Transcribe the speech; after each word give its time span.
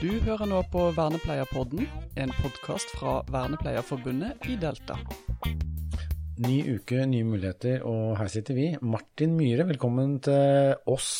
Du 0.00 0.08
hører 0.24 0.48
nå 0.48 0.62
på 0.72 0.86
Vernepleierpodden, 0.96 1.82
en 2.16 2.30
podkast 2.38 2.88
fra 2.96 3.18
Vernepleierforbundet 3.28 4.46
i 4.48 4.54
Delta. 4.56 4.94
Ny 6.40 6.54
uke, 6.78 7.02
nye 7.04 7.26
muligheter, 7.28 7.82
og 7.84 8.14
her 8.16 8.30
sitter 8.32 8.56
vi. 8.56 8.64
Martin 8.80 9.34
Myhre, 9.36 9.66
velkommen 9.68 10.14
til 10.24 10.72
oss 10.88 11.10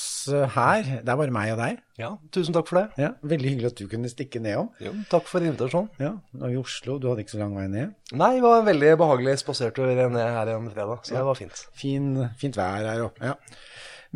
her. 0.55 0.81
Det 1.05 1.13
er 1.13 1.19
bare 1.21 1.35
meg 1.37 1.53
og 1.53 1.61
deg. 1.61 1.83
Ja, 2.01 2.15
tusen 2.33 2.57
takk 2.57 2.71
for 2.71 2.81
det. 2.81 3.03
Ja, 3.05 3.11
Veldig 3.21 3.51
hyggelig 3.53 3.69
at 3.69 3.83
du 3.83 3.85
kunne 3.93 4.09
stikke 4.09 4.41
nedom. 4.41 4.73
Jo, 4.81 4.95
takk 5.13 5.29
for 5.29 5.45
invitasjonen. 5.45 5.93
Ja, 6.01 6.15
nå 6.33 6.49
er 6.49 6.55
vi 6.55 6.57
i 6.57 6.63
Oslo, 6.63 6.97
du 6.97 7.11
hadde 7.11 7.27
ikke 7.27 7.35
så 7.37 7.43
lang 7.43 7.53
vei 7.61 7.67
ned. 7.69 7.93
Nei, 8.17 8.31
det 8.39 8.47
var 8.47 8.63
en 8.63 8.71
veldig 8.71 8.95
behagelig 9.05 9.37
spasertur 9.45 9.93
ned 9.93 10.19
her 10.39 10.55
en 10.55 10.73
fredag, 10.73 11.05
så 11.05 11.19
det 11.19 11.29
var 11.29 11.41
fint. 11.43 11.63
Fin, 11.85 12.09
fint 12.41 12.57
vær 12.57 12.89
her 12.95 13.05
oppe, 13.11 13.29
ja. 13.29 13.37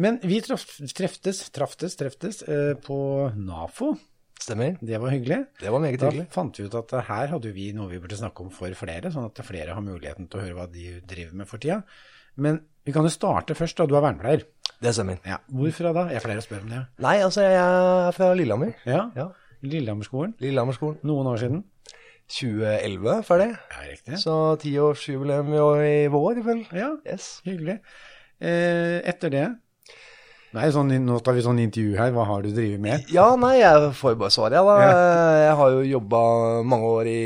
Men 0.01 0.23
vi 0.25 0.41
treftes, 0.43 0.97
treftes, 0.97 1.45
traftes, 1.53 2.01
treftes 2.01 2.41
eh, 2.49 2.73
på 2.81 2.97
NAFO. 3.37 3.93
Stemmer. 4.41 4.77
Det 4.85 4.99
var 5.01 5.11
hyggelig. 5.15 5.47
Det 5.61 5.71
var 5.73 5.81
meget 5.81 6.01
Da 6.01 6.11
hyggelig. 6.11 6.27
fant 6.35 6.59
vi 6.59 6.65
ut 6.67 6.75
at 6.75 6.93
eh, 6.93 7.03
her 7.09 7.27
hadde 7.29 7.53
vi 7.55 7.73
noe 7.73 7.89
vi 7.89 7.99
burde 8.03 8.17
snakke 8.19 8.41
om 8.45 8.51
for 8.51 8.69
flere, 8.77 9.11
sånn 9.15 9.25
at 9.31 9.41
flere 9.47 9.73
har 9.73 9.81
muligheten 9.81 10.29
til 10.29 10.41
å 10.41 10.43
høre 10.45 10.55
hva 10.59 10.67
de 10.73 11.01
driver 11.07 11.35
med 11.35 11.49
for 11.49 11.59
tida. 11.59 11.83
Men 12.37 12.61
vi 12.85 12.93
kan 12.93 13.05
jo 13.07 13.09
starte 13.15 13.55
først, 13.55 13.77
da. 13.79 13.87
Du 13.87 13.95
er 13.97 14.03
vernepleier. 14.05 14.43
Det 14.83 14.93
stemmer. 14.93 15.21
Ja, 15.25 15.39
Hvorfra 15.49 15.95
da? 15.95 16.09
Jeg 16.13 16.21
pleier 16.21 16.43
å 16.43 16.45
spørre 16.45 16.63
om 16.67 16.73
det. 16.75 16.83
Nei, 17.01 17.15
altså, 17.25 17.41
jeg 17.47 17.57
er 17.57 18.11
fra 18.13 18.33
Lillehammer. 18.35 18.75
Ja, 18.85 19.11
Ja, 19.17 19.29
Lillehammerskolen. 19.63 20.35
Lillehammerskolen. 20.43 20.99
Noen 21.09 21.27
år 21.31 21.39
siden. 21.41 21.63
2011 22.29 23.23
ferdig. 23.25 23.51
Ja, 23.71 23.81
riktig. 23.89 24.19
Så 24.21 24.35
tiårsjubileum 24.61 25.53
i 25.55 25.61
år 25.63 25.83
i 25.87 26.09
vår, 26.13 26.43
vel. 26.45 26.65
Ja, 26.73 26.91
Yes. 27.07 27.41
hyggelig. 27.47 27.79
Eh, 28.41 29.01
etter 29.09 29.31
det 29.31 29.47
Nei, 30.55 30.69
sånn, 30.71 30.93
nå 31.03 31.17
tar 31.27 31.35
vi 31.35 31.43
sånn 31.43 31.59
intervju 31.59 31.97
her. 31.99 32.13
Hva 32.15 32.25
har 32.29 32.45
du 32.45 32.53
drevet 32.55 32.79
med? 32.83 33.09
Ja, 33.11 33.25
nei, 33.41 33.57
jeg 33.59 33.89
får 33.99 34.15
bare 34.21 34.31
svare, 34.31 34.55
jeg, 34.55 34.69
da. 34.69 34.77
Ja. 34.85 34.93
Jeg 35.49 35.57
har 35.59 35.73
jo 35.75 35.81
jobba 35.89 36.21
mange 36.63 36.91
år 37.01 37.11
i 37.11 37.19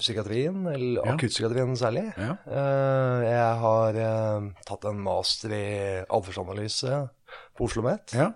psykiatrien, 0.00 0.62
eller 0.72 1.02
Ja. 1.04 1.12
akuttpsykiatrien 1.12 1.76
særlig. 1.76 2.06
Ja. 2.16 2.32
Eh, 2.48 3.26
Jeg 3.26 3.60
har 3.60 4.00
eh, 4.06 4.48
tatt 4.64 4.84
en 4.88 4.98
master 5.04 5.52
i 5.52 5.66
atferdsanalyse 6.08 7.10
på 7.56 7.64
Oslo 7.68 7.82
OsloMet. 7.82 8.14
Ja. 8.16 8.30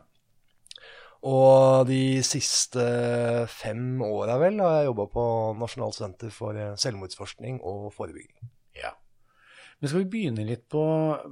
Og 1.22 1.86
de 1.88 2.20
siste 2.24 2.84
fem 3.52 4.00
åra 4.04 4.38
vel 4.40 4.60
har 4.60 4.78
jeg 4.80 4.88
jobba 4.90 5.06
på 5.12 5.24
Nasjonalt 5.60 5.96
senter 5.96 6.30
for 6.32 6.56
eh, 6.56 6.74
selvmordsforskning 6.80 7.60
og 7.64 7.92
forebygging. 7.96 8.50
ja. 8.76 8.92
Men 9.80 9.90
skal 9.90 10.04
vi 10.04 10.10
begynne 10.12 10.44
litt 10.44 10.66
på, 10.72 10.84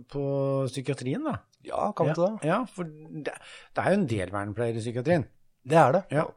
på 0.08 0.24
psykiatrien, 0.70 1.24
da? 1.28 1.36
Ja, 1.68 1.92
kan 1.96 2.08
vi 2.08 2.14
ja. 2.14 2.18
det? 2.24 2.48
Ja, 2.48 2.58
for 2.72 2.88
det, 2.88 3.34
det 3.76 3.84
er 3.84 3.92
jo 3.92 4.00
en 4.00 4.10
del 4.10 4.32
vernepleiere 4.32 4.80
i 4.80 4.84
psykiatrien. 4.84 5.26
Det 5.68 5.76
er 5.76 5.96
det. 5.98 6.04
Ja. 6.16 6.28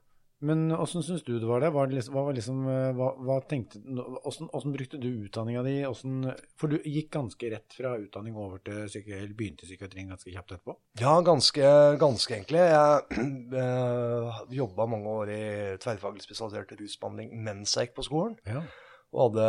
Men 0.41 0.71
åssen 0.73 1.03
syns 1.05 1.21
du 1.23 1.35
det 1.37 1.45
var 1.45 1.61
det? 1.61 1.69
Var 1.69 1.87
det 1.87 1.99
liksom, 1.99 2.15
hva, 2.17 2.23
var 2.25 2.33
liksom, 2.33 2.61
eh, 2.65 2.87
hva, 2.97 3.11
hva 3.21 3.35
tenkte 3.45 3.77
hvordan, 3.85 4.47
hvordan, 4.49 4.73
brukte 4.73 4.99
du 5.01 5.09
utdanninga 5.27 5.61
di? 5.67 5.75
Hvordan, 5.85 6.31
For 6.57 6.73
du 6.73 6.79
gikk 6.81 7.11
ganske 7.13 7.51
rett 7.53 7.75
fra 7.77 7.93
utdanning 8.01 8.39
over 8.41 8.57
til 8.65 8.87
psyki- 8.89 9.19
begynte 9.37 9.67
i 9.67 9.69
psykiatrien 9.69 10.09
ganske 10.09 10.33
kjapt 10.33 10.55
etterpå? 10.55 10.75
Ja, 10.99 11.13
ganske, 11.25 11.73
ganske 12.01 12.35
egentlig. 12.39 12.63
Jeg 12.73 13.21
øh, 13.63 14.41
jobba 14.57 14.89
mange 14.89 15.13
år 15.21 15.33
i 15.35 15.43
tverrfaglig 15.83 16.25
spesialisert 16.25 16.73
rusbehandling 16.79 17.37
mens 17.45 17.77
jeg 17.77 17.91
gikk 17.91 17.99
på 18.01 18.09
skolen. 18.09 18.39
Ja. 18.49 18.65
Og 19.11 19.25
hadde 19.25 19.45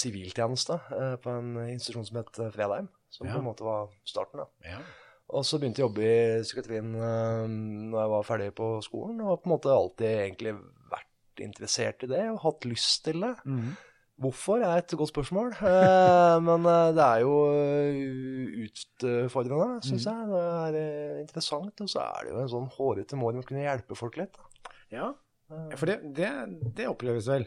siviltjeneste 0.00 0.78
eh, 0.96 1.16
på 1.22 1.30
en 1.30 1.52
institusjon 1.70 2.06
som 2.08 2.20
het 2.20 2.40
Fredheim. 2.54 2.88
Som 3.10 3.28
Ja. 3.28 3.36
på 3.36 3.38
en 3.38 3.48
måte 3.48 3.64
var 3.64 3.90
starten. 4.04 4.42
da. 4.42 4.46
ja. 4.66 4.78
Og 5.34 5.42
så 5.42 5.58
begynte 5.58 5.80
jeg 5.80 5.86
å 5.86 5.88
jobbe 5.88 6.06
i 6.06 6.42
psykiatrien 6.44 6.90
uh, 6.94 7.46
når 7.50 7.96
jeg 7.98 8.10
var 8.12 8.26
ferdig 8.28 8.52
på 8.54 8.66
skolen, 8.86 9.16
og 9.24 9.32
har 9.32 9.38
på 9.42 9.48
en 9.48 9.54
måte 9.56 9.72
alltid 9.74 10.06
egentlig 10.06 10.52
vært 10.92 11.42
interessert 11.42 12.04
i 12.06 12.10
det 12.12 12.20
og 12.30 12.38
hatt 12.44 12.66
lyst 12.70 13.02
til 13.08 13.24
det. 13.24 13.32
Mm. 13.42 13.72
Hvorfor 14.22 14.62
er 14.62 14.78
et 14.78 14.94
godt 14.96 15.10
spørsmål, 15.10 15.50
Eh, 15.60 16.36
men 16.46 16.64
eh, 16.70 16.92
det 16.96 17.02
er 17.04 17.24
jo 17.24 17.32
eh, 17.52 18.68
utfordrende, 18.68 19.82
syns 19.84 20.06
jeg. 20.08 20.28
Det 20.30 20.44
er 20.46 20.78
eh, 20.80 21.20
interessant, 21.24 21.82
og 21.84 21.90
så 21.90 22.06
er 22.06 22.22
det 22.24 22.32
jo 22.32 22.40
en 22.44 22.54
sånn 22.54 22.70
hårete 22.78 23.18
måte 23.20 23.42
å 23.42 23.48
kunne 23.50 23.66
hjelpe 23.66 23.98
folk 23.98 24.16
litt. 24.22 24.38
da. 24.38 24.72
ja. 24.94 25.10
For 25.78 25.86
det, 25.86 26.00
det, 26.16 26.30
det 26.74 26.88
oppleves 26.90 27.28
vel? 27.30 27.44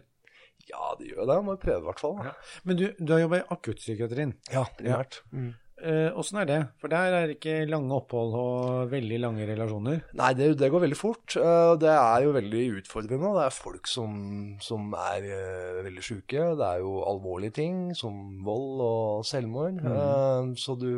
Ja, 0.69 0.91
det 0.99 1.09
gjør 1.13 1.25
det. 1.31 1.39
Må 1.47 1.55
jo 1.57 1.63
prøve, 1.63 1.81
i 1.81 1.87
hvert 1.89 2.03
fall. 2.03 2.19
Ja. 2.25 2.35
Men 2.65 2.77
du, 2.79 2.85
du 2.99 3.15
har 3.15 3.23
jobba 3.25 3.41
i 3.41 3.47
akuttpsykiatrien. 3.55 4.35
Ja, 4.53 4.65
primært. 4.77 5.21
Mm. 5.33 5.49
Eh, 5.79 6.09
Åssen 6.19 6.35
er 6.41 6.47
det? 6.49 6.57
For 6.81 6.91
der 6.91 7.13
er 7.15 7.27
det 7.29 7.37
ikke 7.37 7.53
lange 7.71 7.95
opphold 7.95 8.33
og 8.35 8.89
veldig 8.91 9.19
lange 9.23 9.45
relasjoner. 9.47 10.01
Nei, 10.19 10.33
det, 10.35 10.49
det 10.59 10.67
går 10.73 10.83
veldig 10.83 10.97
fort. 10.99 11.37
eh, 11.39 11.71
Det 11.79 11.93
er 11.93 12.25
jo 12.25 12.33
veldig 12.35 12.63
utfordrende. 12.81 13.31
Det 13.37 13.45
er 13.45 13.55
folk 13.55 13.87
som, 13.87 14.17
som 14.59 14.91
er 14.99 15.29
eh, 15.29 15.79
veldig 15.87 16.03
sjuke. 16.03 16.49
Det 16.59 16.67
er 16.67 16.83
jo 16.83 16.97
alvorlige 17.07 17.55
ting 17.61 17.79
som 17.95 18.19
vold 18.43 18.83
og 18.89 19.23
selvmord. 19.31 19.79
Eh, 19.79 20.51
Så 20.59 20.75
du 20.81 20.89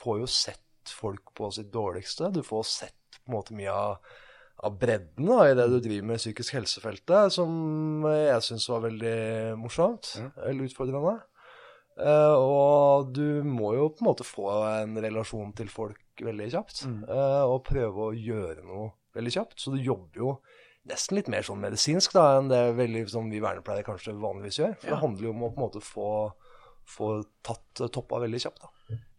får 0.00 0.22
jo 0.24 0.30
sett 0.32 0.64
folk 0.96 1.34
på 1.36 1.52
sitt 1.52 1.68
dårligste. 1.76 2.32
Du 2.32 2.40
får 2.42 2.64
sett 2.66 2.96
på 3.20 3.28
en 3.28 3.36
måte 3.36 3.54
mye 3.60 3.70
av, 3.76 3.98
av 4.62 4.74
bredden 4.78 5.24
da, 5.26 5.38
i 5.48 5.54
det 5.56 5.66
du 5.72 5.78
driver 5.80 6.06
med 6.10 6.18
i 6.18 6.20
psykisk 6.20 6.52
helsefeltet, 6.58 7.32
som 7.32 8.04
jeg 8.04 8.42
syns 8.44 8.66
var 8.68 8.82
veldig 8.84 9.16
morsomt. 9.60 10.14
Eller 10.44 10.66
utfordrende. 10.68 11.18
Uh, 12.00 12.36
og 12.38 13.10
du 13.12 13.42
må 13.44 13.74
jo 13.76 13.88
på 13.92 14.00
en 14.04 14.08
måte 14.08 14.24
få 14.24 14.46
en 14.70 14.94
relasjon 15.04 15.50
til 15.58 15.68
folk 15.72 15.98
veldig 16.24 16.50
kjapt. 16.52 16.82
eh, 17.08 17.42
og 17.48 17.62
prøve 17.64 18.10
å 18.10 18.14
gjøre 18.16 18.62
noe 18.64 18.90
veldig 19.16 19.32
kjapt. 19.34 19.56
Så 19.60 19.72
du 19.74 19.78
jobber 19.80 20.16
jo 20.20 20.30
nesten 20.88 21.16
litt 21.18 21.28
mer 21.32 21.42
sånn 21.44 21.60
medisinsk 21.60 22.12
da, 22.16 22.38
enn 22.38 22.48
det 22.48 22.60
veldig 22.76 23.06
som 23.12 23.28
vi 23.32 23.40
vernepleiere 23.40 23.84
kanskje 23.84 24.14
vanligvis 24.20 24.58
gjør. 24.60 24.76
For 24.80 24.88
Ja. 24.88 24.94
det 24.94 25.00
handler 25.02 25.24
jo 25.28 25.30
om 25.34 25.42
å 25.44 25.50
på 25.52 25.60
en 25.60 25.64
måte 25.66 25.80
få, 25.84 26.08
få 26.88 27.08
tatt 27.42 27.80
eh, 27.80 27.88
toppa 27.88 28.20
veldig 28.20 28.40
kjapt. 28.40 28.60
da. 28.64 28.68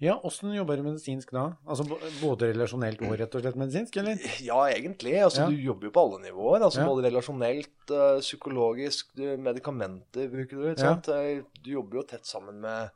Ja, 0.01 0.15
åssen 0.25 0.53
jobber 0.55 0.77
du 0.77 0.83
medisinsk 0.83 1.29
da? 1.31 1.43
Altså 1.67 1.85
Både 2.21 2.49
relasjonelt 2.53 3.01
og 3.05 3.13
rett 3.19 3.35
og 3.37 3.43
slett 3.43 3.55
medisinsk, 3.61 3.97
eller? 4.01 4.17
Ja, 4.41 4.63
egentlig. 4.73 5.13
Altså, 5.21 5.43
Ja. 5.45 5.49
Du 5.53 5.55
jobber 5.61 5.85
jo 5.89 5.91
på 5.95 6.03
alle 6.05 6.21
nivåer. 6.25 6.61
altså 6.65 6.81
Ja. 6.81 6.87
Både 6.89 7.05
relasjonelt, 7.09 7.91
eh, 7.91 8.19
psykologisk, 8.19 9.11
medikamenter 9.17 10.29
bruker 10.31 10.55
du. 10.57 10.69
ikke 10.71 10.79
sant? 10.79 11.07
Ja. 11.07 11.41
Du 11.63 11.69
jobber 11.71 12.01
jo 12.01 12.03
tett 12.03 12.25
sammen 12.25 12.59
med 12.61 12.89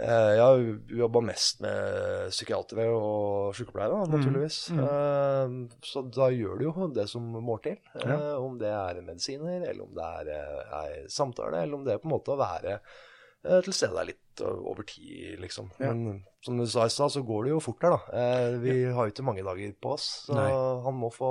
eh, 0.00 0.34
Jeg 0.34 0.40
har 0.42 0.64
jobba 0.98 1.20
mest 1.22 1.60
med 1.62 2.30
psykiatere 2.30 2.88
og 2.90 3.54
sykepleiere, 3.54 4.08
naturligvis. 4.10 4.70
Mm. 4.74 4.80
Mm. 4.84 5.70
så 5.86 6.02
da 6.10 6.30
gjør 6.34 6.58
du 6.58 6.64
jo 6.66 6.88
det 6.88 7.08
som 7.08 7.22
må 7.22 7.60
til. 7.62 7.76
eh. 8.02 8.34
Om 8.34 8.58
det 8.58 8.72
er 8.72 9.02
medisiner, 9.02 9.68
eller 9.68 9.82
om 9.84 9.94
det 9.94 10.02
er, 10.02 10.32
eh, 10.34 10.78
er 10.82 11.08
samtale, 11.08 11.62
eller 11.62 11.74
om 11.74 11.84
det 11.84 11.94
er 11.94 11.98
på 12.02 12.08
en 12.10 12.16
måte 12.18 12.32
å 12.34 12.40
være 12.40 12.72
eh, 12.72 12.78
til 13.44 13.76
stede 13.76 13.96
der 13.98 14.08
litt 14.08 14.42
eh, 14.42 14.60
over 14.72 14.86
tid, 14.88 15.38
liksom. 15.42 15.70
Ja. 15.78 15.92
Men 15.92 16.22
som 16.44 16.58
du 16.58 16.66
sa 16.70 16.86
i 16.88 16.92
stad, 16.92 17.12
så 17.14 17.22
går 17.26 17.46
det 17.46 17.54
jo 17.54 17.62
fort 17.64 17.84
der, 17.84 17.96
da. 17.96 18.20
Eh, 18.20 18.58
vi 18.62 18.76
har 18.88 19.06
jo 19.08 19.14
ikke 19.14 19.26
mange 19.26 19.44
dager 19.46 19.74
på 19.80 19.94
oss, 19.96 20.08
så 20.28 20.36
Nei. 20.38 20.48
han 20.86 20.98
må 21.00 21.10
få, 21.14 21.30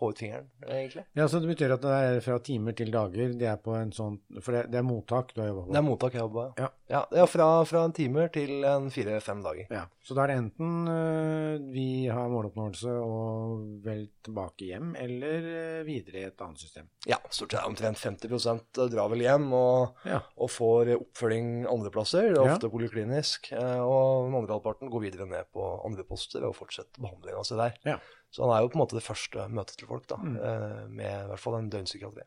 få 0.00 0.10
ut 0.14 0.18
fingeren, 0.22 0.46
egentlig. 0.66 1.04
Ja, 1.18 1.26
Så 1.28 1.40
det 1.42 1.50
betyr 1.50 1.74
at 1.76 1.82
det 1.84 1.90
er 1.92 2.20
fra 2.24 2.38
timer 2.40 2.72
til 2.76 2.90
dager? 2.94 3.34
Det 3.38 3.46
er 3.50 3.58
på 3.60 3.74
en 3.76 3.90
sånn 3.92 4.16
For 4.40 4.56
det, 4.56 4.70
det 4.72 4.78
er 4.80 4.86
mottak 4.86 5.34
du 5.36 5.40
har 5.42 5.50
jobba 5.50 5.64
på? 5.66 5.72
Det 5.74 5.80
er 5.80 5.86
mottak 5.86 6.16
jeg 6.16 6.22
jobber 6.24 6.52
Ja. 6.58 6.68
ja. 6.88 7.02
ja 7.20 7.26
fra, 7.28 7.48
fra 7.68 7.82
en 7.84 7.92
timer 7.96 8.30
til 8.32 8.64
en 8.64 8.88
fire-fem 8.90 9.42
dager. 9.44 9.66
Ja, 9.70 9.82
Så 10.02 10.16
da 10.16 10.24
er 10.24 10.32
det 10.32 10.38
enten 10.40 10.88
uh, 10.88 11.72
vi 11.74 11.86
har 12.08 12.30
måloppnåelse 12.32 12.94
og 13.04 13.66
vel 13.84 14.06
tilbake 14.24 14.70
hjem, 14.70 14.94
eller 15.00 15.48
uh, 15.50 15.82
videre 15.86 16.22
i 16.22 16.28
et 16.30 16.40
annet 16.46 16.62
system. 16.64 16.88
Ja, 17.08 17.18
stort 17.30 17.52
sett 17.52 17.66
omtrent 17.68 18.00
50 18.00 18.88
drar 18.90 19.10
vel 19.12 19.26
hjem 19.26 19.50
og, 19.52 20.00
Ja. 20.08 20.22
og 20.40 20.50
får 20.50 20.94
oppfølging 20.96 21.66
andre 21.70 21.92
plasser, 21.92 22.30
Ja. 22.32 22.46
ofte 22.54 22.70
poliklinisk. 22.72 23.52
Uh, 23.52 23.84
Og 23.84 24.26
den 24.30 24.38
andre 24.40 24.56
halvparten 24.56 24.90
går 24.90 25.04
videre 25.04 25.26
ned 25.28 25.44
på 25.52 25.68
andre 25.84 26.04
poster 26.08 26.44
og 26.48 26.56
fortsetter 26.56 27.00
behandlinga 27.02 27.44
si 27.44 27.56
der. 27.60 27.76
Ja. 27.84 27.98
Så 28.30 28.44
han 28.46 28.52
er 28.54 28.62
jo 28.62 28.68
på 28.70 28.78
en 28.78 28.82
måte 28.84 28.94
det 28.94 29.02
første 29.02 29.48
møtet 29.50 29.76
til 29.80 29.88
folk, 29.90 30.06
da, 30.10 30.16
Mm. 30.22 30.36
eh, 30.38 30.82
med 30.88 31.12
i 31.24 31.28
hvert 31.32 31.42
fall 31.42 31.58
en 31.58 31.70
døgnpsykiatri. 31.72 32.24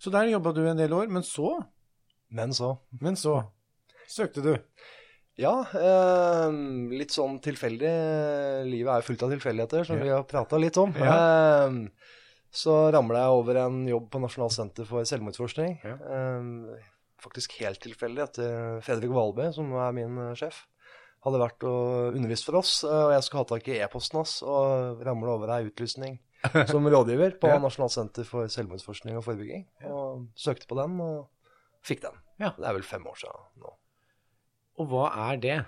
Så 0.00 0.10
der 0.12 0.30
jobba 0.30 0.52
du 0.56 0.62
en 0.68 0.78
del 0.80 0.92
år, 0.96 1.08
men 1.12 1.22
så, 1.26 1.56
Men 2.30 2.50
så 2.56 2.78
men 3.00 3.14
så 3.20 3.34
søkte 4.08 4.42
du. 4.42 4.54
Ja, 5.36 5.60
eh, 5.74 6.50
litt 6.94 7.10
sånn 7.14 7.40
tilfeldig. 7.42 7.90
Livet 8.70 8.90
er 8.92 9.00
jo 9.02 9.06
fullt 9.08 9.22
av 9.26 9.30
tilfeldigheter, 9.34 9.84
som 9.86 9.98
Ja. 9.98 10.02
vi 10.02 10.08
har 10.10 10.22
prata 10.24 10.58
litt 10.58 10.76
om. 10.78 10.92
Ja. 10.96 11.66
Eh, 11.66 11.88
så 12.52 12.90
ramla 12.94 13.18
jeg 13.24 13.34
over 13.34 13.56
en 13.66 13.86
jobb 13.86 14.10
på 14.10 14.20
Nasjonalt 14.22 14.52
senter 14.52 14.86
for 14.86 15.02
selvmordsforskning. 15.02 15.80
Ja. 15.84 15.96
Eh, 15.96 16.78
faktisk 17.20 17.52
helt 17.60 17.80
tilfeldig 17.80 18.22
etter 18.28 18.80
Fredrik 18.82 19.10
Valby, 19.10 19.52
som 19.52 19.72
er 19.74 19.92
min 19.92 20.18
eh, 20.18 20.34
sjef. 20.34 20.64
Hadde 21.24 21.40
vært 21.40 21.64
og 21.64 22.14
undervist 22.14 22.44
for 22.44 22.56
oss, 22.60 22.84
eh, 22.84 22.88
og 22.90 23.12
jeg 23.12 23.22
skulle 23.24 23.40
ha 23.44 23.50
tak 23.56 23.68
i 23.68 23.78
e-posten 23.80 24.18
hans, 24.20 24.42
og 24.42 25.02
ramla 25.04 25.28
over 25.34 25.48
ei 25.50 25.64
utlysning 25.70 26.18
som 26.72 26.86
rådgiver 26.86 27.38
på 27.40 27.48
Ja. 27.48 27.60
Nasjonalt 27.62 27.94
senter 27.94 28.26
for 28.28 28.50
selvmordsforskning 28.52 29.16
og 29.18 29.24
forebygging. 29.24 29.64
Og 29.88 30.26
søkte 30.36 30.68
på 30.70 30.76
den, 30.80 30.98
og 31.00 31.30
fikk 31.84 32.02
den. 32.04 32.18
Ja. 32.40 32.52
Det 32.58 32.66
er 32.68 32.76
vel 32.76 32.86
fem 32.86 33.06
år 33.06 33.18
siden 33.20 33.62
nå. 33.62 33.72
Og 34.82 34.90
hva 34.90 35.08
er 35.30 35.40
det? 35.40 35.58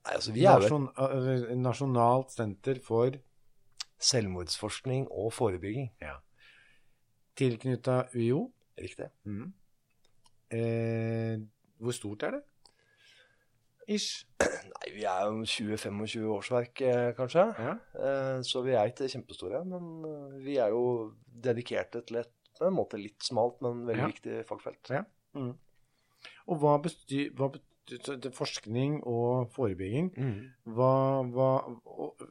Nei, 0.00 0.14
altså 0.16 0.32
vi 0.32 0.44
er 0.44 0.60
vel 0.60 0.68
Nasjon, 0.68 0.88
øh, 0.96 1.56
nasjonalt 1.60 2.32
senter 2.32 2.80
for 2.84 3.16
selvmordsforskning 4.00 5.08
og 5.12 5.32
forebygging. 5.36 5.90
Ja. 6.00 6.18
Tilknytta 7.36 8.04
UiO. 8.14 8.50
Riktig. 8.80 9.10
Mm. 9.28 9.52
Eh, 10.56 11.40
hvor 11.80 11.92
stort 11.96 12.22
er 12.22 12.38
det? 12.38 12.42
Ish. 13.90 14.24
Nei, 14.40 14.90
vi 14.94 15.06
er 15.08 15.24
jo 15.26 15.40
20-25 15.42 16.26
årsverk, 16.36 16.82
eh, 16.86 17.08
kanskje. 17.18 17.46
Ja. 17.58 17.72
Eh, 17.98 18.36
så 18.46 18.62
vi 18.64 18.76
er 18.78 18.92
ikke 18.92 19.08
kjempestore. 19.10 19.64
Men 19.66 20.04
eh, 20.06 20.36
vi 20.44 20.58
er 20.62 20.70
jo 20.74 20.84
dedikerte 21.26 22.04
til 22.06 22.22
et 22.22 22.30
på 22.60 22.68
en 22.68 22.76
måte 22.76 23.00
litt 23.00 23.24
smalt, 23.24 23.56
men 23.64 23.86
veldig 23.88 24.04
Ja. 24.04 24.10
viktig 24.12 24.46
fagfelt. 24.48 24.90
Ja. 24.92 25.04
Mm. 25.34 25.54
Og 26.52 26.58
hva 26.60 26.76
bestyr, 26.82 27.30
hva 27.34 27.48
betyr 27.54 28.34
forskning 28.36 29.00
og 29.08 29.48
forebygging? 29.54 30.10
Mm. 30.12 30.50
Hva, 30.76 30.92
hva, 31.32 31.48
og, 31.86 32.26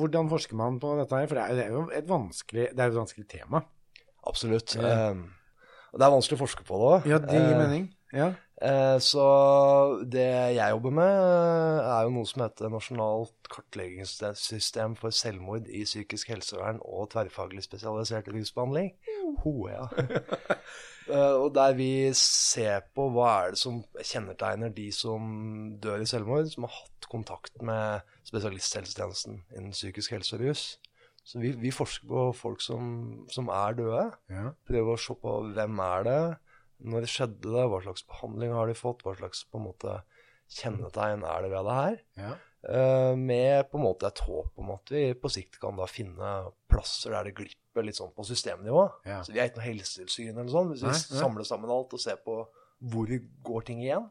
hvordan 0.00 0.28
forsker 0.32 0.58
man 0.58 0.80
på 0.82 0.96
dette 0.98 1.14
her? 1.14 1.30
For 1.30 1.38
det 1.38 1.66
er, 1.66 1.70
jo 1.70 1.84
et 1.94 2.08
vanskelig, 2.08 2.72
det 2.74 2.82
er 2.82 2.90
et 2.90 2.98
vanskelig 2.98 3.28
tema. 3.30 3.62
Absolutt. 4.26 4.74
Eh, 4.76 5.22
det 5.94 6.02
er 6.02 6.14
vanskelig 6.16 6.38
å 6.40 6.42
forske 6.42 6.66
på 6.66 6.80
det 6.82 6.90
òg. 6.90 7.08
Ja, 7.12 7.22
det 7.22 7.38
gir 7.38 7.56
mening. 7.60 7.88
Ja. 8.16 8.32
Eh, 8.60 8.98
så 9.00 9.24
det 10.04 10.26
jeg 10.56 10.74
jobber 10.74 10.92
med, 10.92 11.08
eh, 11.08 11.86
er 11.86 12.04
jo 12.04 12.12
noe 12.12 12.28
som 12.28 12.42
heter 12.44 12.72
Nasjonalt 12.72 13.48
kartleggingssystem 13.50 14.96
for 15.00 15.14
selvmord 15.16 15.70
i 15.70 15.86
psykisk 15.88 16.34
helsevern 16.34 16.82
og 16.84 17.08
tverrfaglig 17.14 17.64
spesialisert 17.64 18.28
rusbehandling. 18.28 18.92
HOEA. 19.44 19.86
ja 19.96 20.20
og 21.42 21.48
der 21.56 21.72
vi 21.74 22.12
ser 22.14 22.84
på 22.94 23.08
hva 23.10 23.30
er 23.30 23.54
det 23.54 23.58
som 23.62 23.80
kjennetegner 23.98 24.70
de 24.74 24.90
som 24.94 25.24
dør 25.82 26.04
i 26.04 26.06
selvmord, 26.06 26.50
som 26.52 26.68
har 26.68 26.76
hatt 26.76 27.08
kontakt 27.10 27.56
med 27.66 28.04
spesialisthelsetjenesten 28.28 29.40
innen 29.56 29.74
psykisk 29.74 30.14
helse 30.14 30.36
og 30.36 30.44
rus. 30.44 30.64
Så 31.24 31.40
vi, 31.40 31.52
vi 31.58 31.72
forsker 31.74 32.08
på 32.08 32.28
folk 32.36 32.62
som, 32.64 33.24
som 33.32 33.50
er 33.52 33.74
døde. 33.78 34.06
Ja. 34.30 34.52
Prøver 34.68 34.94
å 34.94 35.00
se 35.00 35.16
på 35.20 35.34
hvem 35.54 35.82
er 35.84 36.06
det, 36.06 36.22
når 36.80 37.04
det 37.04 37.10
skjedde 37.12 37.52
det, 37.52 37.66
hva 37.70 37.80
slags 37.84 38.04
behandling 38.08 38.54
har 38.56 38.70
de 38.70 38.76
fått, 38.78 39.04
hva 39.04 39.14
slags 39.18 39.42
på 39.50 39.60
en 39.60 39.66
måte 39.68 39.98
kjennetegn 40.50 41.24
er 41.26 41.44
det 41.44 41.50
ved 41.52 41.68
det 41.68 41.76
her. 41.80 41.98
Ja. 42.20 42.30
Uh, 42.60 43.14
med 43.16 43.70
på 43.70 43.78
en 43.78 43.86
måte 43.86 44.08
et 44.10 44.20
håp 44.26 44.58
om 44.60 44.72
at 44.74 44.90
vi 44.92 45.06
på 45.16 45.30
sikt 45.32 45.56
kan 45.62 45.78
da 45.80 45.86
finne 45.88 46.32
plasser 46.68 47.14
der 47.14 47.30
det 47.30 47.36
glipper 47.38 47.86
litt 47.86 47.96
sånn 47.96 48.12
på 48.16 48.26
systemnivå. 48.28 48.82
Ja. 49.08 49.22
Så 49.24 49.32
vi 49.32 49.40
er 49.40 49.48
ikke 49.48 49.62
noe 49.62 49.68
helsetilsyn 49.70 50.34
eller 50.34 50.50
sånn. 50.52 50.72
Hvis 50.74 50.84
vi 50.84 50.90
Nei, 50.92 51.20
samler 51.22 51.48
sammen 51.48 51.72
alt 51.72 51.96
og 51.96 52.02
ser 52.02 52.20
på 52.24 52.42
hvor 52.90 53.12
går 53.44 53.64
ting 53.68 53.80
igjen, 53.84 54.08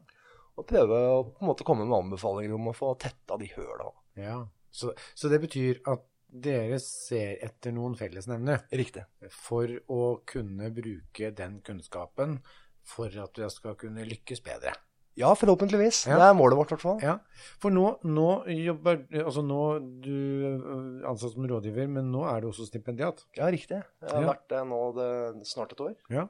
og 0.58 0.66
prøve 0.66 0.98
å 1.10 1.20
på 1.26 1.42
en 1.42 1.50
måte 1.50 1.66
komme 1.66 1.86
med 1.86 1.96
anbefalinger 1.96 2.54
om 2.56 2.70
å 2.70 2.76
få 2.76 2.94
tetta 3.02 3.38
de 3.40 3.50
høla. 3.56 3.92
ja. 4.18 4.40
Så, 4.70 4.92
så 5.18 5.26
det 5.26 5.40
betyr 5.42 5.80
at 5.90 6.04
dere 6.32 6.78
ser 6.80 7.38
etter 7.42 7.72
noen 7.72 7.96
fellesnevner 7.98 8.62
Riktig. 8.72 9.04
for 9.30 9.66
å 9.88 10.20
kunne 10.26 10.70
bruke 10.74 11.30
den 11.34 11.60
kunnskapen 11.66 12.38
for 12.82 13.06
at 13.08 13.34
dere 13.34 13.50
skal 13.50 13.74
kunne 13.74 14.04
lykkes 14.06 14.40
bedre. 14.42 14.72
Ja, 15.18 15.34
forhåpentligvis. 15.34 16.06
Ja. 16.06 16.16
Det 16.16 16.26
er 16.30 16.36
målet 16.38 16.56
vårt, 16.56 16.70
i 16.70 16.74
hvert 16.76 16.84
fall. 16.86 17.00
Ja, 17.02 17.16
for 17.60 17.70
nå, 17.74 17.98
nå 18.06 18.28
jobber 18.46 19.02
Altså 19.24 19.42
nå 19.44 19.58
du 20.00 20.14
er 20.46 21.08
ansatt 21.10 21.34
som 21.34 21.44
rådgiver, 21.50 21.88
men 21.90 22.12
nå 22.12 22.22
er 22.30 22.40
du 22.40 22.48
også 22.48 22.64
stipendiat. 22.70 23.24
Ja, 23.36 23.50
riktig. 23.50 23.82
Jeg 24.00 24.10
har 24.14 24.22
Ja. 24.22 24.32
vært 24.32 24.48
det 24.48 24.62
nå 24.70 24.80
det, 24.94 25.46
snart 25.46 25.72
et 25.72 25.80
år. 25.80 25.96
Ja. 26.08 26.28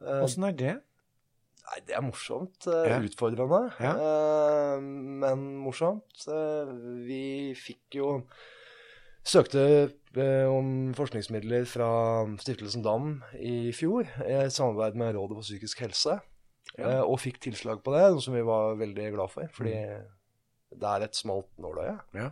Eh, 0.00 0.22
Åssen 0.24 0.44
er 0.48 0.52
det? 0.52 0.74
Nei, 1.64 1.80
det 1.86 1.94
er 1.96 2.02
morsomt. 2.02 2.66
eh, 2.68 2.88
Ja. 2.90 2.98
Utfordrende, 3.00 3.72
Ja. 3.80 3.92
eh, 3.96 4.80
men 4.80 5.44
morsomt. 5.58 6.26
Eh, 6.28 6.72
vi 7.06 7.54
fikk 7.54 7.90
jo 8.00 8.22
Søkte 9.24 9.62
eh, 10.20 10.46
om 10.52 10.92
forskningsmidler 10.96 11.64
fra 11.68 11.88
Stiftelsen 12.42 12.82
DAM 12.84 13.22
i 13.40 13.70
fjor, 13.72 14.04
i 14.20 14.36
samarbeid 14.52 14.98
med 15.00 15.14
Rådet 15.16 15.38
for 15.38 15.46
psykisk 15.46 15.80
helse, 15.86 16.18
Ja. 16.78 16.88
eh, 16.90 17.02
og 17.06 17.18
fikk 17.22 17.38
tilslag 17.40 17.82
på 17.84 17.92
det, 17.94 18.02
noe 18.12 18.20
som 18.24 18.34
vi 18.34 18.42
var 18.44 18.74
veldig 18.80 19.10
glad 19.14 19.30
for, 19.32 19.46
fordi 19.54 19.74
det 20.74 20.88
er 20.90 21.04
et 21.06 21.14
smalt 21.16 21.48
nåløye. 21.62 21.96
Ja. 22.18 22.30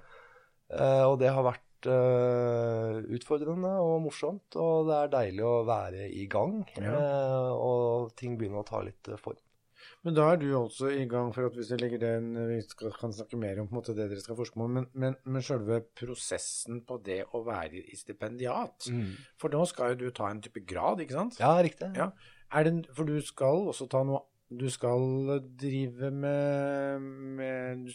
Eh, 0.73 1.05
og 1.07 1.19
det 1.21 1.31
har 1.33 1.45
vært 1.47 1.87
eh, 1.87 2.99
utfordrende 3.17 3.71
og 3.83 4.03
morsomt, 4.05 4.57
og 4.57 4.89
det 4.89 4.99
er 4.99 5.13
deilig 5.17 5.45
å 5.47 5.65
være 5.69 6.09
i 6.13 6.27
gang, 6.27 6.61
Ja. 6.77 6.93
eh, 6.93 7.53
og 7.57 8.13
ting 8.17 8.37
begynner 8.37 8.63
å 8.65 8.69
ta 8.69 8.83
litt 8.85 9.09
eh, 9.09 9.17
form. 9.17 9.39
Men 10.03 10.17
da 10.17 10.25
er 10.33 10.39
du 10.41 10.49
også 10.59 10.91
i 10.91 11.05
gang 11.07 11.29
for 11.35 11.47
at 11.47 11.55
hvis 11.55 11.71
jeg 11.71 11.79
legger 11.83 12.01
den 12.03 12.33
Vi 12.51 12.59
skal, 12.67 12.91
kan 12.99 13.13
snakke 13.15 13.39
mer 13.39 13.61
om 13.63 13.69
måte 13.71 13.95
det 13.95 14.09
dere 14.11 14.23
skal 14.23 14.39
forske 14.39 14.59
på, 14.59 14.67
men, 14.67 14.89
men, 14.99 15.15
men 15.25 15.45
selve 15.47 15.79
prosessen 15.99 16.81
på 16.89 16.99
det 17.07 17.21
å 17.31 17.45
være 17.47 17.85
i 17.87 17.99
stipendiat 17.99 18.89
For 19.39 19.53
nå 19.55 19.63
skal 19.71 19.95
jo 19.95 20.01
du 20.03 20.11
ta 20.11 20.31
en 20.31 20.43
type 20.43 20.65
grad, 20.67 21.01
ikke 21.05 21.15
sant? 21.21 21.39
Ja, 21.39 21.55
riktig. 21.63 21.93
Ja. 21.97 22.11
Er 22.53 22.67
det, 22.67 22.89
for 22.93 23.09
du 23.09 23.21
skal 23.25 23.71
også 23.71 23.87
ta 23.89 24.03
noe 24.05 24.25
Du 24.53 24.67
skal 24.69 25.39
drive 25.57 26.11
med, 26.11 27.01
Du 27.01 27.12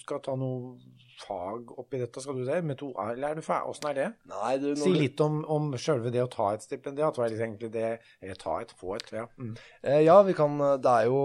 skal 0.08 0.22
ta 0.24 0.36
noe 0.40 0.78
fag 1.18 1.72
oppi 1.82 1.98
dette, 2.00 2.22
skal 2.24 2.38
du 2.38 2.44
det? 2.48 2.60
Meto, 2.64 2.92
eller 3.02 3.32
er 3.34 3.40
du 3.40 3.42
ferdig? 3.46 3.72
Åssen 3.74 3.90
er 3.90 3.96
det? 3.98 4.08
Nei, 4.32 4.52
du, 4.62 4.68
Si 4.78 4.92
litt 4.94 5.20
om, 5.26 5.40
om 5.52 5.72
selve 5.82 6.12
det 6.14 6.22
å 6.24 6.30
ta 6.32 6.52
et 6.56 6.64
stipendiat. 6.64 7.18
Hva 7.18 7.26
er 7.28 7.34
det 7.34 7.42
egentlig 7.42 7.72
det 7.74 7.88
Eller 8.22 8.38
ta 8.40 8.60
et, 8.62 8.72
få 8.78 8.96
et. 9.00 9.10
Ja. 9.18 9.26
Mm. 9.42 9.56
Eh, 9.84 10.02
Ja, 10.06 10.22
vi 10.24 10.36
kan 10.38 10.58
Det 10.62 10.94
er 10.94 11.10
jo 11.10 11.18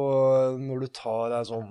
Når 0.59 0.81
du 0.87 0.87
tar 0.97 1.37
ei 1.39 1.45
sånn 1.49 1.71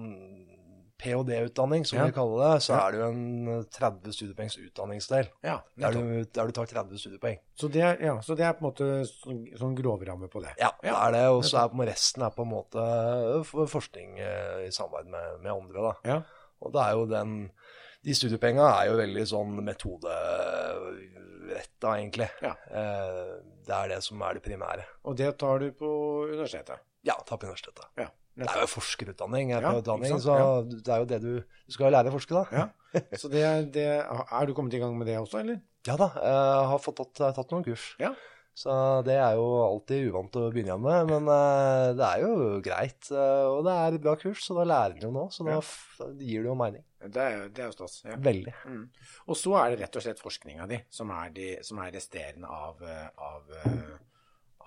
ph.d.-utdanning, 1.01 1.81
som 1.89 1.97
Ja. 1.97 2.03
vi 2.05 2.11
kaller 2.13 2.37
det, 2.53 2.61
så 2.61 2.75
Ja. 2.75 2.87
er 2.87 2.91
det 2.91 2.99
jo 2.99 3.05
en 3.09 3.65
30 3.73 4.11
studiepoengs 4.13 4.57
utdanningsdel. 4.61 5.29
ja 5.43 5.55
Der 5.75 5.91
du, 5.97 6.23
der 6.25 6.45
du 6.45 6.51
tar 6.51 6.65
30 6.69 6.99
studiepoeng. 7.01 7.39
Så, 7.57 7.71
det 7.73 7.81
er, 7.81 7.97
ja, 8.05 8.19
så 8.21 8.35
det 8.37 8.45
er 8.45 8.53
på 8.53 8.61
en 8.61 8.69
måte 8.69 8.89
sånn, 9.09 9.39
sånn 9.57 9.75
grovramme 9.75 10.29
på 10.29 10.43
det. 10.43 10.53
Ja, 10.59 10.69
det 10.79 10.91
er 10.93 11.11
det. 11.11 11.23
Og 11.33 11.41
så 11.43 11.57
er 11.63 11.69
på 11.73 11.87
resten 11.89 12.21
er 12.21 12.29
på 12.29 12.45
en 12.45 12.53
måte 12.53 12.85
forskning 13.73 14.19
eh, 14.19 14.67
i 14.67 14.69
samarbeid 14.69 15.09
med, 15.09 15.41
med 15.41 15.51
andre, 15.51 15.81
da. 15.81 15.93
Ja. 16.05 16.21
Og 16.61 16.69
det 16.75 16.81
er 16.85 16.91
jo 16.97 17.03
den 17.09 17.31
De 18.01 18.13
studiepenga 18.17 18.65
er 18.79 18.85
jo 18.89 18.95
veldig 18.97 19.23
sånn 19.29 19.51
metoderetta, 19.61 21.91
egentlig. 21.99 22.29
Ja. 22.41 22.55
Eh, 22.71 23.35
Det 23.67 23.75
er 23.77 23.87
det 23.93 23.99
som 24.03 24.21
er 24.25 24.33
det 24.33 24.41
primære. 24.43 24.83
Og 25.05 25.15
det 25.17 25.37
tar 25.37 25.59
du 25.61 25.71
på 25.77 25.89
universitetet. 26.31 26.79
Ja, 27.05 27.13
tar 27.25 27.37
på 27.37 27.45
universitetet. 27.45 27.85
Ja, 27.97 28.07
Det 28.35 28.47
er 28.49 28.61
jo 28.63 28.67
forskerutdanning. 28.73 29.51
Er 29.53 29.61
Ja, 29.61 29.71
utdanning, 29.77 30.19
så 30.19 30.63
det 30.65 30.87
er 30.87 30.97
jo 30.99 31.05
det 31.05 31.21
du 31.21 31.43
Du 31.43 31.71
skal 31.71 31.85
jo 31.85 31.91
lære 31.97 32.09
å 32.09 32.11
forske, 32.17 32.33
da. 32.33 32.45
Ja. 32.51 32.67
Så 33.21 33.29
det, 33.29 33.71
det, 33.73 33.85
er 33.87 34.45
du 34.45 34.53
kommet 34.53 34.73
i 34.73 34.79
gang 34.79 34.97
med 34.97 35.07
det 35.07 35.17
også, 35.19 35.37
eller? 35.39 35.59
Ja 35.87 35.95
da, 35.95 36.09
jeg 36.15 36.67
har 36.67 36.79
fått 36.79 36.95
tatt, 36.97 37.35
tatt 37.35 37.51
noen 37.51 37.63
kurs. 37.63 37.95
Ja. 37.99 38.13
Så 38.53 38.73
det 39.07 39.15
er 39.15 39.37
jo 39.39 39.45
alltid 39.63 40.09
uvant 40.11 40.35
å 40.37 40.49
begynne 40.51 40.75
med, 40.83 41.07
men 41.07 41.29
eh, 41.31 41.93
det 41.97 42.07
er 42.07 42.23
jo 42.25 42.59
greit. 42.61 43.07
eh, 43.11 43.45
og 43.47 43.63
det 43.65 43.71
er 43.79 43.95
et 43.95 44.03
bra 44.03 44.15
kurs, 44.19 44.41
så 44.43 44.57
da 44.57 44.65
lærer 44.67 44.97
du 44.99 45.05
jo 45.07 45.11
nå, 45.15 45.23
så 45.31 45.45
da 45.47 45.55
Ja. 45.55 45.61
gir 46.19 46.43
det 46.43 46.49
jo 46.51 46.55
mening. 46.59 46.83
Det 47.01 47.17
er, 47.23 47.37
jo- 47.37 47.47
det 47.49 47.63
er 47.63 47.69
jo 47.71 47.71
stas. 47.77 47.95
Ja. 48.05 48.15
Veldig. 48.17 48.53
Mm. 48.67 48.83
Og 49.27 49.35
så 49.39 49.55
er 49.57 49.69
det 49.71 49.79
rett 49.85 49.95
og 49.95 50.03
slett 50.03 50.19
forskninga 50.21 50.67
di 50.69 50.81
som 50.89 51.09
er, 51.15 51.29
de, 51.33 51.47
som 51.63 51.79
er 51.79 51.91
resterende 51.95 52.45
av, 52.51 52.81
eh, 52.83 53.07
av, 53.17 53.41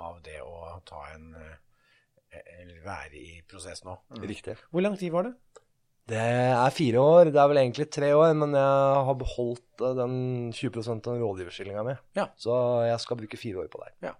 av 0.01 0.23
det 0.23 0.41
å 0.43 0.81
ta 0.85 1.05
en 1.15 1.35
Eller 2.35 2.81
være 2.83 3.15
i 3.15 3.43
prosess 3.47 3.85
nå. 3.85 3.93
Mm. 4.11 4.25
Riktig. 4.27 4.57
Hvor 4.73 4.83
lang 4.83 4.97
tid 4.99 5.13
var 5.13 5.23
det? 5.29 5.35
Det 6.11 6.21
er 6.21 6.75
fire 6.77 7.01
år, 7.01 7.31
det 7.33 7.41
er 7.41 7.49
vel 7.49 7.61
egentlig 7.63 7.87
tre 7.93 8.11
år, 8.13 8.35
men 8.37 8.53
jeg 8.53 9.05
har 9.09 9.15
beholdt 9.21 9.85
eh, 9.87 9.95
den 9.97 10.17
20 10.53 10.83
av 11.09 11.21
rådgiverstillinga 11.23 11.85
mi. 11.87 11.95
Ja. 12.19 12.27
Så 12.37 12.57
jeg 12.85 12.99
skal 13.01 13.21
bruke 13.23 13.41
fire 13.41 13.65
år 13.65 13.71
på 13.73 13.81
det. 13.81 14.13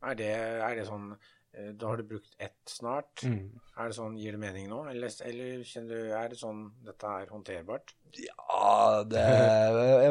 Er 0.00 0.16
det, 0.16 0.32
er 0.64 0.74
det 0.78 0.86
sånn 0.88 1.10
eh, 1.12 1.70
Da 1.76 1.90
har 1.90 2.00
du 2.00 2.06
brukt 2.08 2.32
ett 2.40 2.56
snart. 2.72 3.22
Er 3.22 3.90
det 3.92 3.94
sånn, 3.94 4.16
Gir 4.18 4.34
det 4.34 4.40
mening 4.42 4.66
nå? 4.72 4.80
Eller, 4.90 5.12
eller 5.28 5.60
du, 5.86 5.94
er 6.16 6.32
det 6.32 6.38
sånn 6.40 6.64
Dette 6.86 7.12
er 7.20 7.30
håndterbart? 7.30 7.94
Ja, 8.16 9.04
det 9.06 9.22
I 9.22 10.10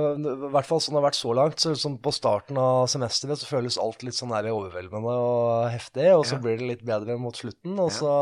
hvert 0.53 0.69
fall 0.69 0.79
sånn 0.79 0.95
det 0.95 1.01
har 1.01 1.07
vært 1.09 1.19
så 1.19 1.33
langt. 1.35 1.59
Så 1.59 1.73
sånn 1.81 1.97
på 1.99 2.13
starten 2.15 2.61
av 2.61 2.85
semesteret 2.93 3.41
så 3.41 3.49
føles 3.57 3.79
alt 3.81 4.05
litt 4.07 4.15
sånn 4.15 4.31
overveldende 4.31 5.17
og 5.19 5.67
heftig, 5.73 6.07
og 6.15 6.23
så 6.29 6.38
Ja. 6.38 6.43
blir 6.45 6.61
det 6.61 6.69
litt 6.71 6.85
bedre 6.88 7.19
mot 7.19 7.35
slutten, 7.35 7.75
og 7.75 7.91
så 7.91 8.13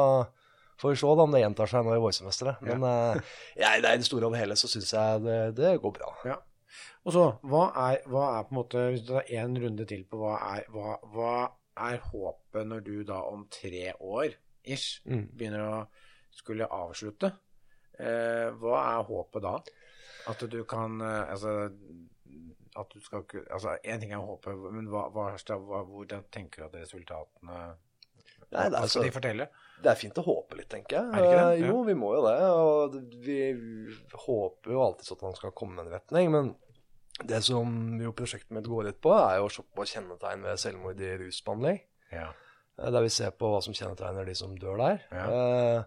får 0.82 0.94
vi 0.94 1.00
se 1.02 1.14
da 1.18 1.26
om 1.26 1.32
det 1.34 1.42
gjentar 1.44 1.72
seg 1.72 1.86
nå 1.88 1.96
i 1.96 2.02
vårsemesteret. 2.04 2.62
Men 2.68 2.84
eh, 2.86 3.22
ja, 3.62 3.74
det 3.82 3.90
er 3.90 3.98
i 3.98 4.02
det 4.04 4.08
store 4.10 4.30
og 4.30 4.38
hele 4.38 4.58
så 4.60 4.70
syns 4.72 4.94
jeg 4.94 5.24
det, 5.26 5.38
det 5.58 5.76
går 5.84 5.96
bra. 6.00 6.12
Ja. 6.28 6.38
Og 7.08 7.14
så, 7.16 7.24
hva 7.48 7.64
er, 7.88 8.02
hva 8.12 8.26
er 8.36 8.44
på 8.48 8.52
en 8.52 8.58
måte 8.60 8.82
Hvis 8.92 9.06
du 9.08 9.14
tar 9.14 9.30
én 9.32 9.54
runde 9.64 9.86
til 9.88 10.02
på 10.10 10.20
hva 10.20 10.34
er, 10.58 10.66
hva, 10.74 10.98
hva 11.14 11.36
er 11.88 12.02
håpet 12.10 12.68
når 12.68 12.84
du 12.84 12.96
da 13.08 13.22
om 13.30 13.46
tre 13.54 13.94
år 13.96 14.36
ish 14.68 15.00
Mm. 15.08 15.30
begynner 15.32 15.64
å 15.64 15.78
skulle 16.36 16.68
avslutte? 16.68 17.32
Eh, 17.98 18.50
hva 18.60 18.82
er 18.98 19.08
håpet 19.08 19.46
da? 19.46 19.56
At 20.28 20.44
du 20.52 20.60
kan 20.68 21.00
eh, 21.02 21.32
Altså 21.32 21.70
at 22.78 22.92
du 22.94 23.00
skal 23.02 23.24
Altså, 23.50 23.78
én 23.88 24.00
ting 24.04 24.12
er 24.14 24.22
håpet, 24.22 24.54
men 24.76 24.90
hva, 24.92 25.08
hva, 25.16 25.32
hva, 25.34 25.80
hvordan 25.88 26.28
tenker 26.30 26.62
du 26.62 26.68
at 26.68 26.76
resultatene 26.84 27.62
Nei, 28.52 28.70
det 28.70 28.78
er 28.78 28.82
Hva 28.82 28.88
skal 28.88 29.02
så- 29.02 29.06
de 29.06 29.12
fortelle? 29.20 29.48
Det 29.84 29.92
er 29.92 29.96
fint 29.96 30.14
å 30.18 30.24
håpe 30.26 30.56
litt, 30.58 30.70
tenker 30.70 30.96
jeg. 30.98 31.06
Er 31.06 31.12
det 31.12 31.26
ikke 31.28 31.42
det? 31.50 31.62
Eh, 31.64 31.68
Jo, 31.68 31.84
vi 31.84 31.94
må 31.94 32.14
jo 32.16 32.22
det. 32.26 32.38
Og 32.50 32.94
vi 33.26 33.40
håper 34.14 34.72
jo 34.72 34.80
alltid 34.82 35.06
sånn 35.06 35.18
at 35.18 35.22
man 35.28 35.36
skal 35.36 35.52
komme 35.52 35.76
med 35.76 35.86
en 35.88 35.94
retning, 36.00 36.32
men 36.32 36.56
Det 37.26 37.44
som 37.44 38.00
jo 38.00 38.12
prosjektet 38.14 38.52
mitt 38.52 38.66
går 38.70 38.90
ut 38.90 39.02
på, 39.02 39.10
er 39.10 39.38
jo 39.40 39.48
å 39.48 39.52
se 39.52 39.64
på 39.76 39.82
kjennetegn 39.90 40.44
ved 40.44 40.60
selvmord 40.62 41.00
i 41.02 41.18
rusbehandling. 41.18 41.80
Ja. 42.12 42.28
Eh, 42.78 42.92
Der 42.92 43.02
vi 43.02 43.10
ser 43.10 43.32
på 43.32 43.50
hva 43.50 43.62
som 43.64 43.74
kjennetegner 43.74 44.24
de 44.24 44.36
som 44.36 44.56
dør 44.56 44.78
der. 44.78 45.02
Ja. 45.12 45.26
Eh, 45.26 45.84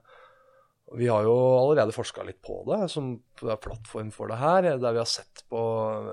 vi 0.98 1.06
har 1.06 1.22
jo 1.22 1.34
allerede 1.58 1.92
forska 1.94 2.24
litt 2.26 2.40
på 2.42 2.64
det, 2.66 2.90
som 2.90 3.12
er 3.46 3.56
plattform 3.62 4.10
for 4.10 4.26
det 4.32 4.38
her. 4.40 4.62
Der 4.78 4.92
vi 4.96 4.98
har 4.98 5.06
sett 5.06 5.44
på 5.48 5.60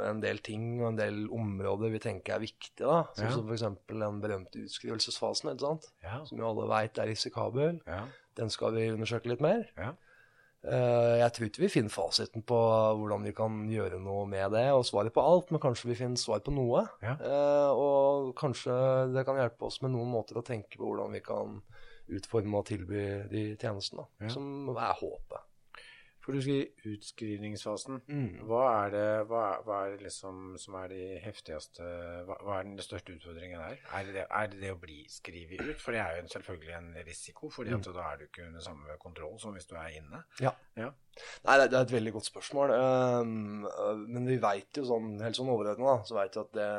en 0.05 0.19
del 0.22 0.38
ting 0.46 0.81
og 0.81 0.89
en 0.91 1.00
del 1.00 1.24
områder 1.34 1.89
vi 1.96 2.00
tenker 2.03 2.36
er 2.36 2.43
viktige. 2.46 2.86
da, 2.86 3.03
Som, 3.15 3.25
Ja. 3.25 3.31
som 3.31 3.48
f.eks. 3.50 3.65
den 3.88 4.22
berømte 4.22 4.62
utskrivelsesfasen, 4.67 5.50
ikke 5.53 5.65
sant? 5.65 5.88
Ja. 6.03 6.24
som 6.25 6.38
jo 6.38 6.50
alle 6.50 6.67
veit 6.69 6.98
er 7.00 7.07
risikabel. 7.10 7.79
Ja. 7.88 8.03
Den 8.38 8.50
skal 8.53 8.74
vi 8.77 8.91
undersøke 8.91 9.27
litt 9.34 9.41
mer. 9.41 9.65
Ja. 9.77 9.93
Eh, 10.67 11.17
Jeg 11.22 11.31
tror 11.34 11.46
ikke 11.48 11.62
vi 11.63 11.69
finner 11.69 11.89
fasiten 11.93 12.43
på 12.43 12.57
hvordan 12.98 13.24
vi 13.24 13.31
kan 13.31 13.67
gjøre 13.69 14.00
noe 14.01 14.25
med 14.27 14.51
det, 14.51 14.72
og 14.74 14.84
svaret 14.86 15.13
på 15.13 15.22
alt, 15.24 15.50
men 15.51 15.60
kanskje 15.62 15.89
vi 15.89 15.96
finner 15.96 16.17
svar 16.17 16.39
på 16.43 16.51
noe. 16.53 16.88
Eh, 17.01 17.69
Og 17.74 18.36
kanskje 18.36 19.13
det 19.13 19.25
kan 19.25 19.38
hjelpe 19.38 19.65
oss 19.65 19.81
med 19.81 19.91
noen 19.91 20.12
måter 20.12 20.36
å 20.38 20.43
tenke 20.46 20.77
på 20.77 20.86
hvordan 20.86 21.12
vi 21.13 21.19
kan 21.22 21.62
utforme 22.10 22.62
og 22.62 22.66
tilby 22.70 23.04
de 23.32 23.44
tjenestene, 23.60 24.08
Ja. 24.22 24.30
som 24.30 24.70
er 24.76 24.94
håpet. 25.02 25.48
For 26.28 26.36
du 26.36 26.42
skriver 26.44 26.90
utskrivningsfasen. 26.92 28.02
Mm. 28.12 28.42
Hva 28.50 28.64
er 28.82 28.90
det, 28.92 29.04
hva, 29.30 29.44
hva 29.64 29.78
er 29.86 29.94
det 29.94 30.10
liksom 30.10 30.58
som 30.60 30.76
er 30.76 30.90
de 30.92 31.04
heftigste 31.24 31.86
Hva, 32.28 32.36
hva 32.44 32.58
er 32.58 32.68
den 32.68 32.82
største 32.84 33.16
utfordringen 33.16 33.64
der? 33.64 33.78
Er 33.96 34.10
det 34.12 34.26
er 34.26 34.50
det 34.52 34.60
det 34.60 34.74
å 34.74 34.82
bli 34.82 35.06
skrevet 35.08 35.64
ut? 35.64 35.80
For 35.80 35.96
det 35.96 36.02
er 36.04 36.18
jo 36.18 36.26
selvfølgelig 36.34 36.76
en 36.82 36.90
risiko, 37.08 37.48
fordi 37.48 37.72
mm. 37.72 37.86
da 37.88 38.10
er 38.10 38.20
du 38.20 38.26
ikke 38.28 38.44
under 38.50 38.66
samme 38.66 39.00
kontroll 39.00 39.40
som 39.40 39.56
hvis 39.56 39.72
du 39.72 39.78
er 39.80 39.96
inne. 40.02 40.20
Ja. 40.44 40.52
Ja. 40.76 40.92
Nei, 41.48 41.58
det 41.64 41.70
er 41.72 41.80
et 41.80 41.96
veldig 41.96 42.16
godt 42.18 42.28
spørsmål. 42.28 42.76
Um, 42.76 43.64
men 44.12 44.28
vi 44.28 44.36
veit 44.44 44.82
jo 44.82 44.84
sånn, 44.92 45.16
helt 45.24 45.40
sånn 45.40 45.56
overordna, 45.56 46.02
så 46.04 46.20
veit 46.20 46.36
vi 46.36 46.44
at 46.44 46.54
det, 46.60 46.70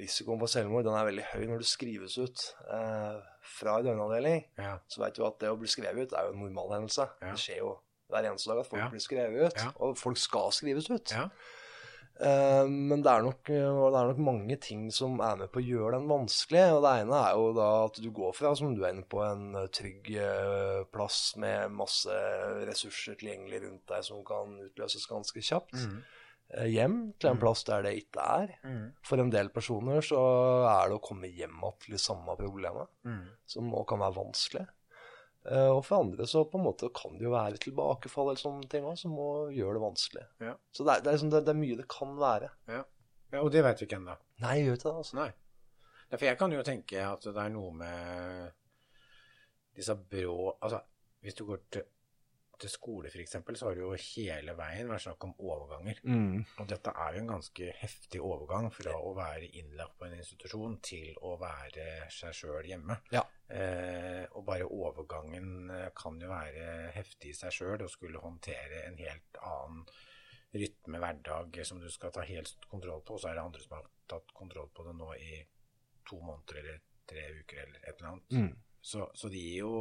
risikoen 0.00 0.38
for 0.40 0.50
selvmord 0.50 0.84
den 0.86 0.94
er 0.98 1.08
veldig 1.08 1.24
høy 1.34 1.44
når 1.50 1.58
du 1.64 1.68
skrives 1.68 2.18
ut 2.18 2.44
eh, 2.72 3.18
fra 3.56 3.78
en 3.80 3.88
døgnavdeling. 3.90 4.44
Ja. 4.58 4.78
Så 4.88 5.02
veit 5.04 5.16
du 5.18 5.24
at 5.26 5.38
det 5.42 5.50
å 5.52 5.58
bli 5.60 5.68
skrevet 5.70 6.08
ut 6.08 6.14
er 6.16 6.28
jo 6.30 6.36
en 6.36 6.44
normalhendelse. 6.46 7.08
Ja. 7.22 7.32
Det 7.34 7.40
skjer 7.42 7.60
jo 7.62 7.74
hver 8.12 8.30
eneste 8.30 8.50
dag 8.52 8.62
at 8.64 8.70
folk 8.70 8.82
Ja. 8.82 8.88
blir 8.92 9.00
skrevet 9.04 9.52
ut. 9.52 9.66
Og 9.80 9.96
folk 9.98 10.16
skal 10.20 10.50
skrives 10.52 10.88
ut. 10.92 11.12
Ja. 11.16 11.28
Eh, 12.20 12.64
men 12.70 13.02
det 13.02 13.10
er, 13.10 13.24
nok, 13.26 13.40
det 13.48 13.56
er 13.58 14.10
nok 14.12 14.20
mange 14.22 14.56
ting 14.62 14.84
som 14.94 15.16
er 15.24 15.34
med 15.40 15.50
på 15.50 15.58
å 15.58 15.64
gjøre 15.66 15.96
den 15.98 16.06
vanskelig. 16.10 16.62
Og 16.76 16.84
det 16.84 16.92
ene 17.02 17.22
er 17.26 17.32
jo 17.40 17.48
da 17.56 17.68
at 17.88 17.98
du 18.04 18.10
går 18.14 18.36
fra, 18.38 18.52
som 18.54 18.74
du 18.76 18.84
er 18.84 18.92
inne 18.94 19.06
på, 19.10 19.18
en 19.26 19.48
eh, 19.58 19.66
trygg 19.74 20.12
eh, 20.22 20.84
plass 20.94 21.34
med 21.42 21.74
masse 21.74 22.14
ressurser 22.68 23.18
tilgjengelig 23.18 23.64
rundt 23.66 23.86
deg 23.90 24.06
som 24.06 24.22
kan 24.26 24.54
utløses 24.68 25.08
ganske 25.10 25.42
kjapt, 25.42 25.74
Mm. 25.74 26.02
Eh, 26.56 26.68
hjem 26.70 27.12
til 27.18 27.30
en 27.32 27.38
plass 27.42 27.64
der 27.68 27.82
det 27.86 27.92
ikke 28.00 28.22
er. 28.22 28.54
Mm. 28.64 28.86
For 29.06 29.20
en 29.22 29.30
del 29.34 29.50
personer 29.54 30.00
så 30.06 30.20
er 30.70 30.88
det 30.92 30.96
å 30.98 31.02
komme 31.04 31.28
hjem 31.30 31.58
igjen 31.60 31.78
til 31.84 31.96
det 31.96 32.00
samme 32.00 32.36
problemet, 32.38 32.88
Mm. 33.04 33.26
som 33.46 33.70
også 33.74 33.86
kan 33.92 34.02
være 34.04 34.16
vanskelig. 34.20 34.66
Eh, 35.46 35.68
Og 35.74 35.82
for 35.84 36.00
andre 36.00 36.24
så 36.26 36.44
på 36.48 36.56
en 36.58 36.64
måte 36.64 36.88
kan 36.94 37.18
det 37.18 37.26
jo 37.26 37.30
være 37.34 37.58
tilbakefall 37.60 38.30
eller 38.30 38.40
sånne 38.40 38.68
ting 38.72 38.84
også, 38.84 39.02
som 39.02 39.10
må 39.18 39.28
gjøre 39.52 39.74
det 39.76 39.82
vanskelig. 39.84 40.26
Ja. 40.40 40.54
Så 40.72 40.84
det 40.86 40.94
er, 40.94 41.00
det, 41.02 41.08
er 41.10 41.16
liksom, 41.18 41.30
det, 41.34 41.44
det 41.44 41.52
er 41.52 41.60
mye 41.60 41.76
det 41.82 41.88
kan 41.88 42.16
være. 42.16 42.50
ja, 42.68 42.82
og 43.42 43.50
det 43.52 43.64
vet 43.66 43.80
vi 43.80 43.84
ikke 43.86 43.96
ennå. 43.98 44.14
Nei, 44.40 44.54
gjør 44.62 44.76
ikke 44.78 44.88
det, 44.88 44.96
altså. 45.02 45.16
Nei, 45.18 45.32
For 46.14 46.24
jeg 46.28 46.38
kan 46.38 46.52
jo 46.52 46.62
tenke 46.62 47.00
at 47.02 47.22
det 47.26 47.36
er 47.36 47.48
noe 47.50 47.72
med 47.74 48.52
disse 49.74 49.94
brå 49.96 50.54
Altså, 50.62 50.80
hvis 51.24 51.34
du 51.34 51.44
går 51.48 51.60
til, 51.72 51.82
til 52.60 52.70
skole 52.72 53.10
f.eks., 53.10 53.36
så 53.58 53.66
har 53.68 53.76
det 53.76 53.82
jo 53.82 53.90
hele 53.98 54.54
veien 54.58 54.90
vært 54.90 55.04
snakk 55.06 55.26
om 55.26 55.34
overganger. 55.42 56.00
Mm. 56.06 56.44
Og 56.62 56.68
dette 56.70 56.94
er 57.04 57.16
jo 57.16 57.22
en 57.22 57.32
ganske 57.34 57.70
heftig 57.80 58.22
overgang 58.24 58.70
fra 58.74 58.94
å 58.98 59.12
være 59.16 59.50
innlagt 59.60 59.98
på 59.98 60.08
en 60.08 60.16
institusjon 60.18 60.78
til 60.84 61.18
å 61.26 61.34
være 61.40 62.08
seg 62.14 62.36
sjøl 62.36 62.70
hjemme. 62.70 62.98
Ja. 63.14 63.24
Eh, 63.48 64.24
og 64.32 64.46
bare 64.48 64.68
overgangen 64.68 65.70
eh, 65.74 65.90
kan 65.96 66.18
jo 66.22 66.30
være 66.32 66.90
heftig 66.96 67.34
i 67.34 67.38
seg 67.38 67.54
sjøl, 67.54 67.84
å 67.84 67.92
skulle 67.92 68.22
håndtere 68.22 68.86
en 68.88 69.00
helt 69.02 69.42
annen 69.42 69.84
rytme 70.54 71.00
hverdag 71.02 71.58
som 71.66 71.80
du 71.82 71.88
skal 71.90 72.12
ta 72.14 72.22
helt 72.26 72.68
kontroll 72.70 73.02
på, 73.02 73.16
og 73.16 73.22
så 73.22 73.30
er 73.30 73.38
det 73.38 73.46
andre 73.48 73.62
som 73.64 73.76
har 73.78 73.88
tatt 74.10 74.34
kontroll 74.36 74.70
på 74.74 74.86
det 74.86 74.94
nå 74.94 75.10
i 75.18 75.40
to 76.06 76.20
måneder 76.22 76.60
eller 76.60 76.82
tre 77.08 77.24
uker 77.40 77.62
eller 77.64 77.80
et 77.82 77.96
eller 77.96 78.10
annet. 78.12 78.36
Mm. 78.38 78.52
Så, 78.84 79.08
så 79.16 79.30
det 79.32 79.40
gir 79.40 79.64
jo 79.64 79.72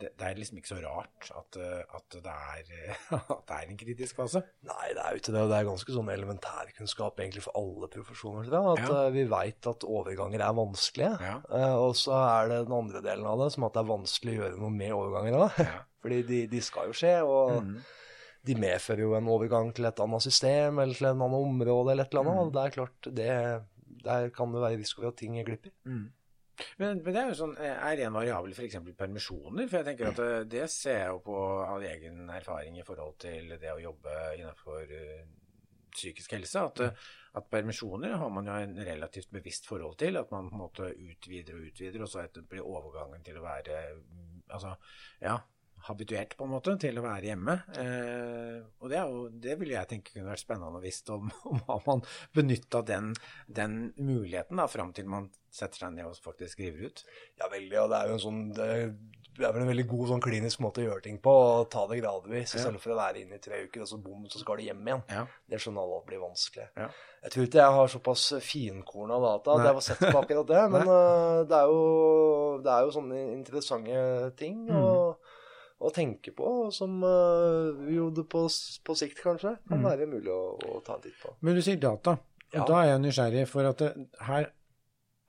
det, 0.00 0.08
det 0.18 0.26
er 0.26 0.34
liksom 0.40 0.58
ikke 0.58 0.70
så 0.72 0.78
rart 0.82 1.28
at, 1.38 1.56
eh, 1.62 1.82
at, 1.94 2.16
det 2.24 2.32
er, 2.32 2.96
at 3.14 3.44
det 3.46 3.54
er 3.60 3.68
en 3.70 3.76
kritisk 3.78 4.16
fase. 4.18 4.40
Nei, 4.66 4.88
det 4.96 5.02
er 5.04 5.14
jo 5.14 5.20
ikke 5.22 5.34
det. 5.36 5.42
og 5.44 5.50
Det 5.52 5.58
er 5.60 5.68
ganske 5.68 5.94
sånn 5.94 6.10
elementærkunnskap 6.14 7.20
egentlig 7.22 7.44
for 7.46 7.54
alle 7.60 7.88
profesjoner. 7.92 8.48
Tror 8.48 8.56
jeg, 8.58 8.84
at 8.84 8.90
Ja. 8.90 9.02
eh, 9.04 9.10
vi 9.14 9.24
veit 9.30 9.68
at 9.70 9.86
overganger 9.86 10.42
er 10.42 10.56
vanskelige. 10.58 11.12
Ja. 11.22 11.36
Eh, 11.48 11.74
og 11.78 11.94
så 12.00 12.16
er 12.18 12.48
det 12.50 12.58
den 12.66 12.74
andre 12.78 13.02
delen 13.06 13.26
av 13.30 13.38
det, 13.44 13.52
som 13.54 13.64
at 13.68 13.76
det 13.76 13.84
er 13.84 13.92
vanskelig 13.92 14.34
å 14.34 14.40
gjøre 14.42 14.58
noe 14.64 14.70
med 14.74 14.96
overganger 14.98 15.38
Da. 15.44 15.50
Ja. 15.62 15.76
Fordi 16.04 16.22
de, 16.28 16.40
de 16.52 16.60
skal 16.60 16.90
jo 16.90 16.96
skje, 16.98 17.14
og 17.24 17.62
Mm. 17.64 17.78
de 18.44 18.54
medfører 18.60 19.00
jo 19.06 19.14
en 19.16 19.28
overgang 19.32 19.70
til 19.74 19.86
et 19.88 20.00
annet 20.04 20.20
system 20.26 20.78
eller 20.82 20.92
til 20.98 21.06
en 21.08 21.22
annen 21.22 21.38
område 21.54 21.92
eller 21.94 22.04
et 22.04 22.12
eller 22.12 22.26
annet. 22.26 22.34
Mm. 22.34 22.44
Og 22.44 22.52
det 22.52 22.64
er 22.66 22.74
klart, 22.74 23.08
det, 23.14 23.30
der 24.04 24.28
kan 24.36 24.52
det 24.52 24.60
være 24.66 24.76
risiko 24.82 25.00
for 25.06 25.08
at 25.14 25.16
ting 25.22 25.38
er 25.40 25.46
glipper. 25.48 25.70
Mm. 25.88 26.10
Men, 26.78 27.00
men 27.02 27.10
det 27.10 27.20
er 27.20 27.30
jo 27.30 27.38
sånn, 27.38 27.54
er 27.58 28.02
en 28.04 28.16
variabel 28.16 28.54
f.eks. 28.54 28.78
permisjoner? 28.98 29.66
For 29.70 29.80
jeg 29.80 29.88
tenker 29.88 30.10
at 30.10 30.20
det, 30.20 30.30
det 30.54 30.66
ser 30.72 31.00
jeg 31.00 31.14
jo 31.14 31.22
på 31.26 31.38
av 31.64 31.86
egen 31.88 32.28
erfaring 32.34 32.78
i 32.78 32.86
forhold 32.86 33.18
til 33.24 33.56
det 33.58 33.72
å 33.72 33.82
jobbe 33.82 34.18
innenfor 34.38 34.94
eh, 34.94 35.24
psykisk 35.94 36.36
helse. 36.36 36.66
At, 36.70 36.84
eh, 36.84 37.08
at 37.38 37.50
permisjoner 37.50 38.14
har 38.20 38.30
man 38.30 38.50
jo 38.50 38.58
en 38.66 38.78
relativt 38.86 39.32
bevisst 39.34 39.66
forhold 39.70 39.98
til. 40.00 40.20
At 40.20 40.30
man 40.34 40.50
på 40.50 40.58
en 40.58 40.64
måte 40.66 40.92
utvider 40.92 41.58
og 41.58 41.66
utvider, 41.70 42.04
og 42.04 42.12
så 42.12 42.26
blir 42.42 42.62
overgangen 42.62 43.26
til 43.26 43.40
å 43.40 43.46
være 43.46 43.80
mm, 43.98 44.44
altså, 44.54 44.76
ja, 45.22 45.38
habituert 45.88 46.36
på 46.38 46.46
en 46.46 46.54
måte 46.54 46.76
til 46.80 46.98
å 46.98 47.04
være 47.04 47.30
hjemme. 47.30 47.56
Eh, 47.80 48.60
og 48.80 48.92
det, 48.92 49.00
er 49.00 49.10
jo, 49.10 49.26
det 49.46 49.56
ville 49.60 49.76
jeg 49.76 49.90
tenke 49.90 50.14
kunne 50.14 50.32
vært 50.32 50.44
spennende 50.44 50.80
å 50.80 50.84
visst 50.84 51.10
om, 51.14 51.28
om 51.50 51.60
har 51.68 51.82
man 51.88 52.04
benytta 52.36 52.84
den, 52.86 53.12
den 53.46 53.80
muligheten 53.98 54.60
da, 54.60 54.68
fram 54.70 54.94
til 54.96 55.10
man 55.10 55.30
setter 55.54 55.84
seg 55.84 55.94
ned 55.94 56.08
og 56.08 56.16
faktisk 56.24 56.56
skriver 56.56 56.88
ut. 56.88 57.04
Ja, 57.38 57.50
veldig. 57.52 57.76
Og 57.84 57.92
det 57.92 58.00
er 58.00 58.10
jo 58.10 58.16
en 58.18 58.24
sånn 58.24 58.42
det 59.34 59.48
er 59.48 59.54
vel 59.54 59.64
en 59.64 59.70
veldig 59.70 59.86
god 59.90 60.10
sånn 60.12 60.22
klinisk 60.22 60.60
måte 60.62 60.82
å 60.82 60.84
gjøre 60.84 61.02
ting 61.08 61.16
på. 61.22 61.30
og 61.30 61.70
ta 61.70 61.86
det 61.90 61.98
gradvis, 61.98 62.54
Ja. 62.54 62.60
Selv 62.68 62.78
for 62.82 62.94
å 62.94 62.98
være 62.98 63.22
inne 63.22 63.34
i 63.40 63.42
tre 63.42 63.64
uker, 63.64 63.82
og 63.82 63.88
så 63.88 63.98
bom, 63.98 64.28
så 64.30 64.38
skal 64.38 64.56
du 64.56 64.62
hjem 64.62 64.86
igjen. 64.86 65.02
Ja. 65.10 65.26
Det 65.50 65.58
skjønner 65.58 65.82
alle 65.82 65.98
at 65.98 66.06
blir 66.06 66.22
vanskelig. 66.22 66.68
Ja. 66.76 66.88
Jeg 67.24 67.32
tror 67.32 67.46
ikke 67.48 67.58
jeg 67.58 67.74
har 67.78 67.88
såpass 67.88 68.24
finkorna 68.44 69.18
data 69.18 69.56
at 69.56 69.66
jeg 69.66 69.74
var 69.74 69.84
sett 69.88 69.98
på 70.14 70.20
akkurat 70.20 70.46
det, 70.46 70.62
men 70.70 70.86
uh, 70.86 71.42
det, 71.48 71.58
er 71.58 71.72
jo, 71.72 72.60
det 72.62 72.70
er 72.70 72.86
jo 72.86 72.94
sånne 72.94 73.22
interessante 73.34 74.34
ting 74.38 74.54
Mm. 74.64 75.16
Å, 75.84 75.92
tenke 75.94 76.32
på, 76.36 76.50
som 76.72 77.00
vi 77.84 77.96
jo 77.98 78.10
det 78.14 78.24
på, 78.32 78.44
på 78.84 78.96
sikt 78.96 79.20
kanskje 79.22 79.56
kan 79.68 79.78
Mm. 79.82 79.84
være 79.90 80.06
mulig 80.10 80.30
å, 80.32 80.56
å 80.58 80.80
ta 80.84 80.94
en 80.96 81.02
titt 81.04 81.18
på. 81.22 81.34
Men 81.40 81.54
du 81.58 81.62
sier 81.62 81.76
data, 81.80 82.12
og 82.18 82.54
Ja. 82.54 82.64
da 82.64 82.80
er 82.82 82.88
jeg 82.92 83.00
nysgjerrig, 83.04 83.46
for 83.48 83.64
at 83.70 83.78
det, 83.78 83.90
her 84.20 84.50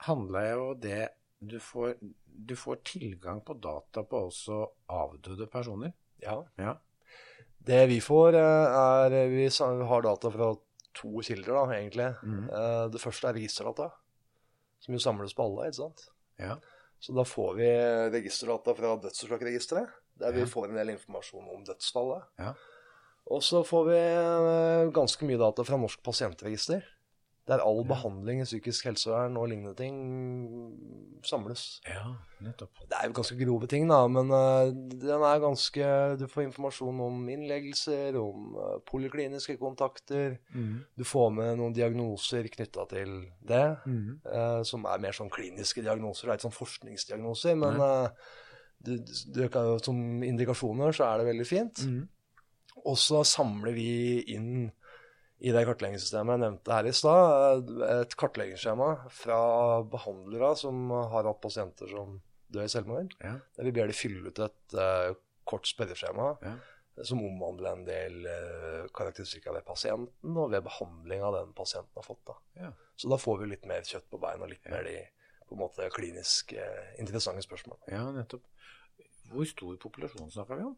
handler 0.08 0.52
jo 0.54 0.74
det 0.76 1.10
du 1.42 1.58
får, 1.60 1.96
du 2.26 2.56
får 2.56 2.80
tilgang 2.84 3.42
på 3.46 3.54
data 3.62 4.04
på 4.04 4.22
også 4.30 4.60
avdøde 4.90 5.48
personer. 5.52 5.94
Ja. 6.22 6.44
Ja. 6.58 6.76
Det 7.66 7.88
vi 7.90 8.00
får, 8.00 8.34
øh, 8.38 8.78
er 9.10 9.28
Vi 9.30 9.48
har 9.88 10.02
data 10.02 10.30
fra 10.32 10.56
to 10.94 11.22
kilder, 11.22 11.54
da, 11.54 11.66
egentlig. 11.76 12.10
Eh, 12.52 12.88
Det 12.90 13.02
første 13.02 13.28
er 13.28 13.34
registerdata, 13.34 13.92
som 14.80 14.94
jo 14.94 15.00
samles 15.00 15.34
på 15.34 15.44
alle, 15.44 15.68
ikke 15.70 15.76
sant. 15.82 16.10
Ja. 16.40 16.56
Så 17.02 17.14
da 17.14 17.24
får 17.24 17.56
vi 17.58 17.68
registerdata 18.14 18.74
fra 18.76 18.96
dødsårsaksregisteret, 18.98 19.90
der 20.20 20.32
vi 20.36 20.44
Ja. 20.46 20.46
får 20.46 20.70
en 20.70 20.76
del 20.80 20.90
informasjon 20.96 21.50
om 21.56 21.64
dødsfallet. 21.68 22.24
Ja. 22.40 22.54
Og 23.28 23.42
så 23.42 23.64
får 23.66 23.86
vi 23.90 24.02
eh, 24.02 24.92
ganske 24.94 25.26
mye 25.26 25.40
data 25.42 25.64
fra 25.66 25.78
Norsk 25.82 26.04
pasientregister, 26.06 26.84
der 27.46 27.62
all 27.62 27.84
behandling 27.86 28.40
i 28.42 28.46
psykisk 28.46 28.86
helsevern 28.86 29.36
og 29.38 29.50
lignende 29.50 29.76
ting 29.78 29.98
samles. 31.26 31.82
ja, 31.86 32.16
nettopp. 32.42 32.70
Det 32.90 32.98
er 32.98 33.08
jo 33.08 33.16
ganske 33.18 33.38
grove 33.38 33.68
ting, 33.70 33.88
da, 33.90 34.00
men 34.08 34.30
eh, 34.34 34.72
den 35.02 35.26
er 35.26 35.42
ganske 35.42 35.90
Du 36.20 36.28
får 36.30 36.44
informasjon 36.48 37.02
om 37.02 37.28
innleggelser, 37.30 38.18
om 38.22 38.56
eh, 38.62 38.80
polikliniske 38.90 39.58
kontakter. 39.58 40.38
Mm. 40.54 40.86
Du 40.98 41.04
får 41.04 41.30
med 41.34 41.58
noen 41.58 41.74
diagnoser 41.74 42.50
knytta 42.50 42.86
til 42.94 43.14
det, 43.42 43.66
mm. 43.86 44.66
som 44.66 44.86
er 44.86 45.02
mer 45.02 45.18
sånn 45.18 45.30
kliniske 45.34 45.82
diagnoser. 45.86 46.28
Det 46.28 46.34
er 46.34 46.40
ikke 46.40 46.50
sånn 46.50 46.60
forskningsdiagnoser, 46.62 47.56
men 47.62 47.82
eh, 47.82 48.10
du, 48.86 48.94
det, 49.36 49.50
som 49.86 50.24
indikasjoner 50.24 50.96
så 50.96 51.08
er 51.10 51.22
det 51.22 51.30
veldig 51.32 51.48
fint. 51.50 51.84
Mm. 51.86 52.04
Og 52.86 52.98
så 53.02 53.24
samler 53.28 53.74
vi 53.76 53.90
inn 54.36 54.68
i 55.46 55.52
det 55.52 55.66
kartleggingssystemet 55.68 56.38
jeg 56.38 56.44
nevnte 56.46 56.76
her 56.78 56.88
i 56.88 56.94
stad, 56.96 57.72
et 57.90 58.14
kartleggingsskjema 58.20 58.92
fra 59.12 59.40
behandlere 59.92 60.54
som 60.60 60.94
har 60.96 61.28
hatt 61.28 61.42
pasienter 61.44 61.92
som 61.92 62.20
dør 62.54 62.68
i 62.68 62.72
selvmord. 62.72 63.18
Ja. 63.20 63.36
Der 63.58 63.68
vi 63.68 63.74
ber 63.76 63.90
de 63.92 63.98
fylle 63.98 64.32
ut 64.32 64.40
et 64.46 64.78
uh, 64.80 65.12
kort 65.46 65.68
spørreskjema 65.70 66.32
Ja. 66.46 66.56
som 67.04 67.20
omhandler 67.26 67.76
en 67.76 67.84
del 67.88 68.22
uh, 68.24 68.86
karakteristikker 68.96 69.58
ved 69.58 69.68
pasienten 69.68 70.40
og 70.40 70.54
ved 70.54 70.64
behandling 70.64 71.26
av 71.26 71.36
den 71.42 71.52
pasienten 71.58 72.00
har 72.00 72.08
fått. 72.08 72.24
Da. 72.30 72.38
Ja. 72.62 72.72
Så 72.96 73.12
da 73.12 73.20
får 73.20 73.42
vi 73.42 73.52
litt 73.52 73.68
mer 73.68 73.84
kjøtt 73.84 74.08
på 74.10 74.22
beina 74.22 74.48
og 74.48 74.54
litt 74.54 74.72
mer 74.72 74.88
de 74.88 75.02
på 75.46 75.54
en 75.54 75.62
måte 75.62 75.86
klinisk 75.94 76.56
eh, 76.58 76.96
interessante 77.02 77.44
spørsmål. 77.46 77.78
Ja, 77.92 78.08
nettopp. 78.16 78.48
Hvor 79.32 79.48
stor 79.50 79.78
populasjon 79.82 80.32
snakker 80.34 80.60
vi 80.60 80.68
om? 80.70 80.76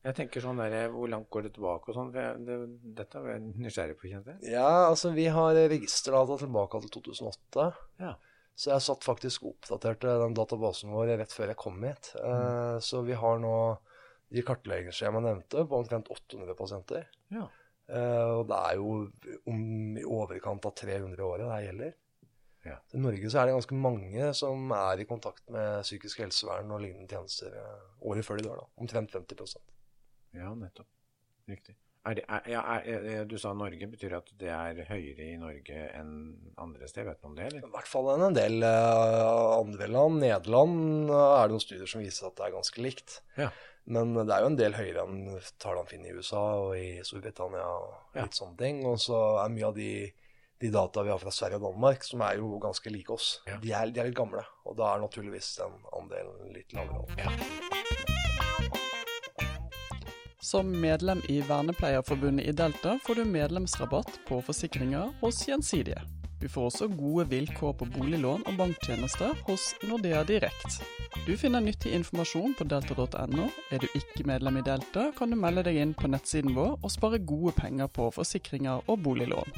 Jeg 0.00 0.16
tenker 0.16 0.40
sånn 0.40 0.60
der, 0.62 0.88
Hvor 0.94 1.10
langt 1.12 1.28
går 1.32 1.44
det 1.44 1.52
tilbake 1.58 1.92
og 1.92 1.96
sånn? 1.96 2.10
Det, 2.14 2.56
dette 2.96 3.20
er 3.20 3.34
jeg 3.34 3.42
nysgjerrig 3.60 3.98
på, 4.00 4.08
kjente 4.08 4.36
jeg. 4.36 4.54
Ja, 4.54 4.88
altså 4.88 5.12
vi 5.12 5.26
har 5.28 5.58
registerdata 5.68 6.38
tilbake 6.40 6.80
til 6.86 6.94
2008. 6.96 7.66
Ja. 8.00 8.14
Så 8.60 8.72
jeg 8.74 8.84
satt 8.84 9.06
faktisk 9.06 9.44
oppdaterte 9.48 10.16
den 10.20 10.36
databasen 10.36 10.92
vår 10.92 11.14
rett 11.20 11.32
før 11.32 11.52
jeg 11.52 11.60
kom 11.60 11.78
hit. 11.84 12.12
Eh, 12.16 12.76
så 12.84 13.04
vi 13.06 13.16
har 13.16 13.40
nå 13.40 13.54
de 14.30 14.44
kartleggingsskjemaene 14.46 15.30
jeg 15.30 15.38
nevnte, 15.38 15.64
på 15.68 15.80
omtrent 15.80 16.10
800 16.12 16.56
pasienter. 16.58 17.06
Ja. 17.34 17.46
Eh, 17.90 18.32
og 18.38 18.44
det 18.50 18.58
er 18.58 18.76
jo 18.78 18.90
om 19.50 19.96
i 19.98 20.04
overkant 20.06 20.68
av 20.68 20.76
300 20.78 21.16
i 21.16 21.26
året 21.26 21.48
det 21.48 21.62
gjelder. 21.66 21.96
Ja. 22.66 22.76
I 22.92 23.00
Norge 23.00 23.30
så 23.32 23.40
er 23.40 23.48
det 23.48 23.54
ganske 23.56 23.76
mange 23.80 24.30
som 24.36 24.70
er 24.76 25.00
i 25.00 25.06
kontakt 25.08 25.46
med 25.52 25.80
psykisk 25.86 26.20
helsevern 26.20 26.70
og 26.76 26.82
lignende 26.84 27.08
tjenester 27.08 27.54
eh, 27.56 27.84
året 28.04 28.26
før 28.26 28.36
de 28.40 28.48
dør. 28.48 28.60
da. 28.60 28.66
Omtrent 28.84 29.14
50 29.16 29.56
Ja, 30.36 30.52
nettopp. 30.54 30.86
Riktig. 31.48 31.76
Er 32.08 32.14
det, 32.16 32.22
er, 32.32 32.44
ja, 32.48 32.60
er, 32.80 33.24
du 33.28 33.34
sa 33.40 33.50
Norge. 33.52 33.84
Betyr 33.92 34.08
det 34.14 34.18
at 34.22 34.30
det 34.40 34.48
er 34.48 34.78
høyere 34.88 35.24
i 35.34 35.36
Norge 35.40 35.80
enn 35.98 36.12
andre 36.56 36.88
steder? 36.88 37.10
Vet 37.10 37.20
du 37.20 37.28
om 37.28 37.34
det, 37.36 37.48
eller? 37.50 37.66
I 37.66 37.72
hvert 37.74 37.90
fall 37.90 38.08
enn 38.14 38.24
en 38.30 38.36
del 38.38 38.62
eh, 38.64 39.56
andre 39.58 39.88
land. 39.90 40.20
Nederland 40.22 41.10
eh, 41.12 41.26
er 41.40 41.42
det 41.50 41.56
noen 41.56 41.64
studier 41.66 41.90
som 41.92 42.00
viser 42.04 42.30
at 42.30 42.38
det 42.38 42.46
er 42.46 42.54
ganske 42.56 42.84
likt. 42.86 43.18
Ja. 43.36 43.50
Men 43.90 44.14
det 44.16 44.32
er 44.32 44.44
jo 44.44 44.48
en 44.52 44.56
del 44.60 44.76
høyere 44.76 45.04
enn 45.08 45.20
tallene 45.60 45.88
finner 45.90 46.12
i 46.12 46.16
USA 46.20 46.40
og 46.62 46.72
i 46.78 46.88
Storbritannia 47.04 47.64
og 47.68 48.16
Ja. 48.16 48.26
sånne 48.32 48.56
ting. 48.60 48.80
Og 48.88 48.96
så 49.02 49.20
er 49.44 49.52
mye 49.52 49.68
av 49.68 49.76
de, 49.76 49.90
de 50.60 50.68
data 50.70 51.02
vi 51.02 51.10
har 51.10 51.18
fra 51.18 51.30
Sverige 51.32 51.56
og 51.56 51.62
Danmark, 51.72 52.02
som 52.04 52.20
er 52.20 52.36
jo 52.36 52.58
ganske 52.60 52.90
like 52.92 53.12
oss, 53.14 53.40
Ja. 53.48 53.56
de, 53.62 53.72
er, 53.72 53.90
de 53.90 54.00
er 54.00 54.04
litt 54.10 54.16
gamle. 54.18 54.42
Og 54.66 54.76
da 54.76 54.94
er 54.94 55.00
naturligvis 55.00 55.54
den 55.56 55.72
andelen 55.96 56.52
litt 56.52 56.72
lavere. 56.76 57.30
Som 60.40 60.70
medlem 60.80 61.20
i 61.28 61.40
Vernepleierforbundet 61.46 62.46
i 62.48 62.52
Delta 62.52 62.98
får 63.06 63.14
du 63.20 63.24
medlemsrabatt 63.24 64.18
på 64.28 64.40
forsikringer 64.42 65.12
hos 65.20 65.44
Gjensidige. 65.46 66.00
Du 66.40 66.48
får 66.48 66.70
også 66.70 66.88
gode 66.88 67.26
vilkår 67.28 67.74
på 67.76 67.84
boliglån 67.92 68.46
og 68.48 68.56
banktjenester 68.56 69.34
hos 69.46 69.74
Nordea 69.84 70.22
Direkt. 70.24 70.80
Du 71.26 71.34
finner 71.36 71.60
nyttig 71.60 71.92
informasjon 71.92 72.54
på 72.56 72.64
delta.no. 72.64 73.48
Er 73.70 73.78
du 73.78 73.86
ikke 73.94 74.24
medlem 74.24 74.56
i 74.56 74.64
Delta, 74.64 75.10
kan 75.16 75.30
du 75.30 75.36
melde 75.36 75.66
deg 75.68 75.76
inn 75.82 75.92
på 75.94 76.08
nettsiden 76.08 76.56
vår 76.56 76.78
og 76.80 76.90
spare 76.90 77.20
gode 77.20 77.52
penger 77.60 77.92
på 77.92 78.08
forsikringer 78.16 78.80
og 78.88 79.02
boliglån. 79.04 79.52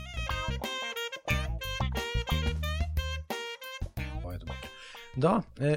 Da 5.17 5.43
eh, 5.61 5.77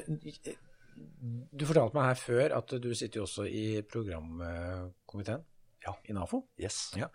Du 1.52 1.66
fortalte 1.68 1.98
meg 1.98 2.06
her 2.14 2.20
før 2.22 2.54
at 2.58 2.76
du 2.82 2.88
sitter 2.96 3.20
jo 3.20 3.26
også 3.28 3.44
i 3.50 3.82
programkomiteen 3.92 5.44
Ja. 5.86 5.94
i 6.08 6.14
NAFO. 6.16 6.40
Yes. 6.62 6.94
Ja. 6.98 7.10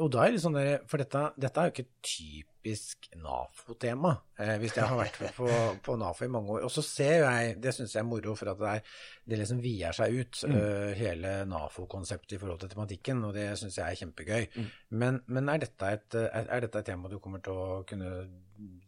Og 0.00 0.08
da 0.14 0.22
er 0.24 0.32
det 0.32 0.40
sånn 0.40 0.54
der, 0.56 0.78
For 0.88 1.00
dette, 1.02 1.20
dette 1.36 1.60
er 1.60 1.68
jo 1.68 1.72
ikke 1.74 1.84
et 1.84 2.08
typisk 2.08 3.08
NAFO-tema, 3.20 4.14
eh, 4.40 4.54
hvis 4.62 4.78
jeg 4.78 4.86
har 4.88 4.96
vært 4.96 5.18
på, 5.36 5.48
på 5.84 5.96
NAFO 6.00 6.24
i 6.24 6.30
mange 6.32 6.54
år. 6.56 6.62
Og 6.64 6.72
så 6.72 6.80
ser 6.86 7.18
jo 7.18 7.26
jeg, 7.26 7.58
det 7.60 7.74
syns 7.76 7.92
jeg 7.92 8.00
er 8.00 8.08
moro, 8.08 8.32
for 8.40 8.48
at 8.54 8.62
det, 8.62 8.70
er, 8.78 8.94
det 9.28 9.40
liksom 9.42 9.60
vier 9.60 9.92
seg 9.96 10.16
ut, 10.16 10.40
eh, 10.48 10.94
hele 10.96 11.34
NAFO-konseptet 11.50 12.38
i 12.38 12.40
forhold 12.40 12.62
til 12.64 12.72
tematikken, 12.72 13.20
og 13.28 13.36
det 13.36 13.50
syns 13.60 13.76
jeg 13.76 13.84
er 13.84 14.00
kjempegøy. 14.00 14.48
Men, 14.96 15.20
men 15.28 15.52
er, 15.52 15.60
dette 15.66 15.92
et, 15.98 16.18
er, 16.24 16.48
er 16.48 16.64
dette 16.64 16.80
et 16.80 16.88
tema 16.88 17.12
du 17.12 17.18
kommer 17.20 17.44
til 17.44 17.52
å 17.60 17.68
kunne 17.88 18.14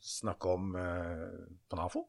snakke 0.01 0.53
om 0.57 0.75
uh, 0.79 1.47
på 1.69 1.79
NAFO? 1.79 2.05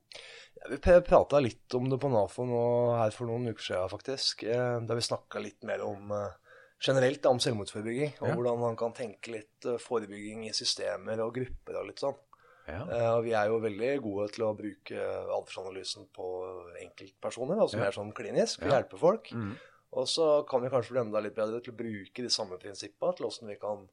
Ja, 0.58 0.72
Vi 0.72 0.80
prata 1.06 1.40
litt 1.44 1.74
om 1.78 1.90
det 1.92 2.00
på 2.02 2.10
NAFO 2.14 2.46
nå 2.48 2.64
her 3.02 3.12
for 3.16 3.30
noen 3.30 3.50
uker 3.52 3.64
siden, 3.72 3.92
faktisk. 3.92 4.44
eh, 4.48 4.78
Da 4.88 4.96
vi 4.98 5.06
snakka 5.06 5.42
litt 5.44 5.66
mer 5.68 5.84
om 5.86 6.12
eh, 6.16 6.36
generelt 6.80 7.22
da, 7.24 7.30
om 7.30 7.40
selvmordsforebygging. 7.40 8.14
Og 8.22 8.28
Ja. 8.28 8.36
hvordan 8.36 8.60
man 8.60 8.76
kan 8.76 8.94
tenke 8.94 9.32
litt 9.32 9.66
eh, 9.66 9.78
forebygging 9.78 10.46
i 10.48 10.54
systemer 10.54 11.20
og 11.26 11.34
grupper 11.36 11.80
og 11.82 11.88
litt 11.88 12.00
sånn. 12.00 12.16
Ja. 12.68 12.82
Uh, 12.84 13.22
vi 13.24 13.32
er 13.32 13.48
jo 13.48 13.62
veldig 13.64 14.02
gode 14.04 14.26
til 14.36 14.44
å 14.44 14.50
bruke 14.58 14.98
aldersanalysen 15.32 16.10
på 16.12 16.26
enkeltpersoner, 16.82 17.58
altså 17.64 17.78
Ja. 17.78 17.84
mer 17.86 17.92
sånn 17.96 18.14
klinisk, 18.14 18.60
for 18.60 18.68
å 18.68 18.74
hjelpe 18.76 19.00
folk. 19.00 19.30
Mm. 19.32 19.54
Og 19.94 20.06
så 20.06 20.46
kan 20.46 20.62
vi 20.62 20.68
kanskje 20.70 20.92
bli 20.92 21.00
enda 21.00 21.22
litt 21.24 21.34
bedre 21.36 21.62
til 21.64 21.72
å 21.74 21.78
bruke 21.78 22.14
de 22.22 22.28
samme 22.30 22.58
prinsippa 22.60 23.16
til 23.16 23.26
åssen 23.30 23.48
vi 23.48 23.56
kan 23.56 23.88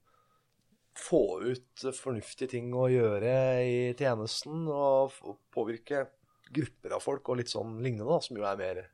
få 0.97 1.40
ut 1.42 1.85
fornuftige 1.94 2.49
ting 2.51 2.73
å 2.75 2.88
gjøre 2.90 3.62
i 3.62 3.94
tjenesten, 3.94 4.66
og 4.68 5.11
f- 5.11 5.23
påvirke 5.55 6.09
grupper 6.55 6.92
av 6.94 7.01
folk 7.03 7.29
og 7.29 7.37
litt 7.40 7.51
sånn 7.51 7.81
lignende, 7.83 8.07
da, 8.11 8.18
som 8.20 8.37
jo 8.37 8.44
er 8.44 8.57
mer 8.57 8.90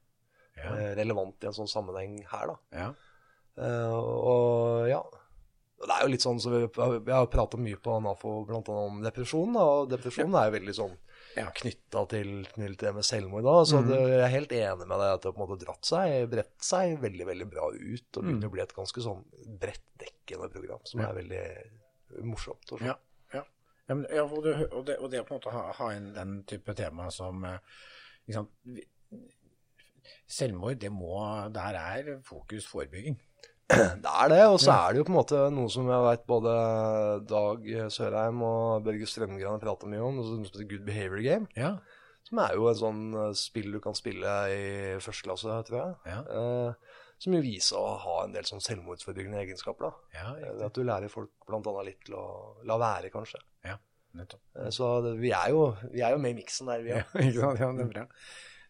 Ja. 0.57 0.74
eh, 0.76 0.94
relevant 0.94 1.42
i 1.42 1.46
en 1.46 1.53
sånn 1.53 1.68
sammenheng 1.68 2.22
her, 2.26 2.46
da. 2.46 2.57
ja. 2.72 2.94
Eh, 3.58 3.96
og 3.96 4.88
ja. 4.90 5.00
Det 5.80 5.94
er 5.94 6.02
jo 6.04 6.10
litt 6.12 6.24
sånn 6.24 6.40
så 6.42 6.50
vi, 6.52 6.66
har 7.08 7.28
prata 7.32 7.56
mye 7.56 7.78
på 7.80 7.94
NAFO 8.04 8.34
annet 8.44 8.68
om 8.68 8.98
depresjon, 9.00 9.54
da, 9.56 9.62
og 9.64 9.86
depresjon 9.88 10.34
er 10.36 10.50
jo 10.50 10.56
veldig 10.58 10.74
sånn 10.76 10.98
Ja. 11.38 11.46
knytta 11.56 12.02
til, 12.10 12.32
til 12.52 12.74
det 12.76 12.92
med 12.92 13.06
selvmord. 13.06 13.46
da, 13.46 13.54
så 13.64 13.80
mm. 13.80 13.88
det, 13.88 14.00
Jeg 14.10 14.24
er 14.26 14.34
helt 14.34 14.52
enig 14.58 14.88
med 14.90 15.00
deg 15.00 15.14
at 15.14 15.22
det 15.22 15.30
har 15.30 15.36
på 15.38 15.40
en 15.40 15.46
måte 15.46 15.60
dratt 15.62 15.88
seg, 15.88 16.26
bredt 16.34 16.66
seg 16.66 16.98
veldig 17.00 17.28
veldig 17.30 17.46
bra 17.54 17.70
ut. 17.72 18.10
Og 18.12 18.26
begynner 18.26 18.50
å 18.50 18.54
bli 18.56 18.64
et 18.66 18.76
ganske 18.76 19.06
sånn 19.06 19.24
bredt 19.62 19.86
dekkende 20.02 20.50
program, 20.52 20.84
som. 20.84 21.00
Ja. 21.00 21.08
er 21.08 21.20
veldig 21.22 22.26
morsomt. 22.28 22.74
Og. 22.76 22.84
Ja, 22.84 22.98
ja. 23.32 23.44
ja, 23.88 23.94
men, 23.94 24.04
og, 24.20 24.36
det, 24.44 24.54
og, 24.68 24.84
det, 24.90 24.98
og 25.00 25.14
det 25.14 25.24
å 25.24 25.28
på 25.30 25.36
en 25.36 25.40
måte 25.40 25.56
ha, 25.56 25.64
ha 25.80 25.90
inn 25.96 26.12
den 26.12 26.42
type 26.50 26.76
tema 26.76 27.08
som 27.14 27.40
liksom, 28.26 28.52
Selvmord, 30.30 30.78
det 30.78 30.92
må 30.92 31.16
Der 31.54 31.76
er 31.78 32.12
fokus 32.26 32.68
forebygging. 32.68 33.16
Det 34.04 34.11
er 34.11 34.30
det, 34.33 34.40
og 34.50 34.59
så 34.62 34.74
er 34.74 34.92
det 34.92 35.00
jo 35.00 35.06
på 35.06 35.12
en 35.12 35.18
måte 35.20 35.40
noe 35.54 35.70
som 35.72 35.88
jeg 35.90 36.06
vet 36.06 36.24
både 36.28 36.54
Dag 37.30 37.68
Sørheim 37.94 38.40
og 38.46 38.87
Børge 38.87 39.09
Strømgren 39.09 39.54
har 39.54 39.62
prata 39.62 39.90
mye 39.90 40.02
om, 40.04 40.22
som 40.26 40.44
heter 40.46 40.66
Good 40.70 40.87
Behavior 40.88 41.22
Game. 41.24 41.50
Ja. 41.59 41.76
Som 42.26 42.40
er 42.42 42.56
jo 42.59 42.66
en 42.70 42.80
sånn 42.80 43.04
eh, 43.16 43.37
spill 43.38 43.70
du 43.74 43.80
kan 43.83 43.96
spille 43.98 44.35
i 44.54 44.64
første 45.02 45.28
klasse, 45.28 45.61
tror 45.68 45.78
jeg. 45.80 45.94
Ja. 46.12 46.18
Eh, 46.40 46.98
som 47.20 47.37
jo 47.37 47.42
viser 47.44 47.76
å 47.78 47.98
ha 48.00 48.16
en 48.24 48.35
del 48.35 48.48
sånn 48.48 48.64
selvmordsforebyggende 48.64 49.42
egenskaper. 49.44 49.90
da. 49.90 50.18
Ja, 50.18 50.54
det 50.59 50.66
at 50.70 50.76
du 50.76 50.83
lærer 50.87 51.12
folk 51.12 51.33
bl.a. 51.46 51.76
litt 51.87 52.02
til 52.09 52.18
å 52.18 52.26
la 52.68 52.80
være, 52.80 53.12
kanskje. 53.12 53.42
ja 53.68 53.78
nettopp. 54.16 54.42
Eh, 54.59 54.70
så 54.74 54.92
det, 55.04 55.16
vi, 55.20 55.33
er 55.37 55.50
jo, 55.54 55.66
vi 55.92 56.04
er 56.04 56.14
jo 56.14 56.22
med 56.22 56.35
i 56.35 56.40
miksen 56.40 56.70
der, 56.70 56.85
vi 56.85 56.94
òg. 56.96 57.18
Ja, 57.20 57.52
ja, 57.62 57.72
det 57.76 57.87
er 57.87 57.92
bra. 57.94 58.06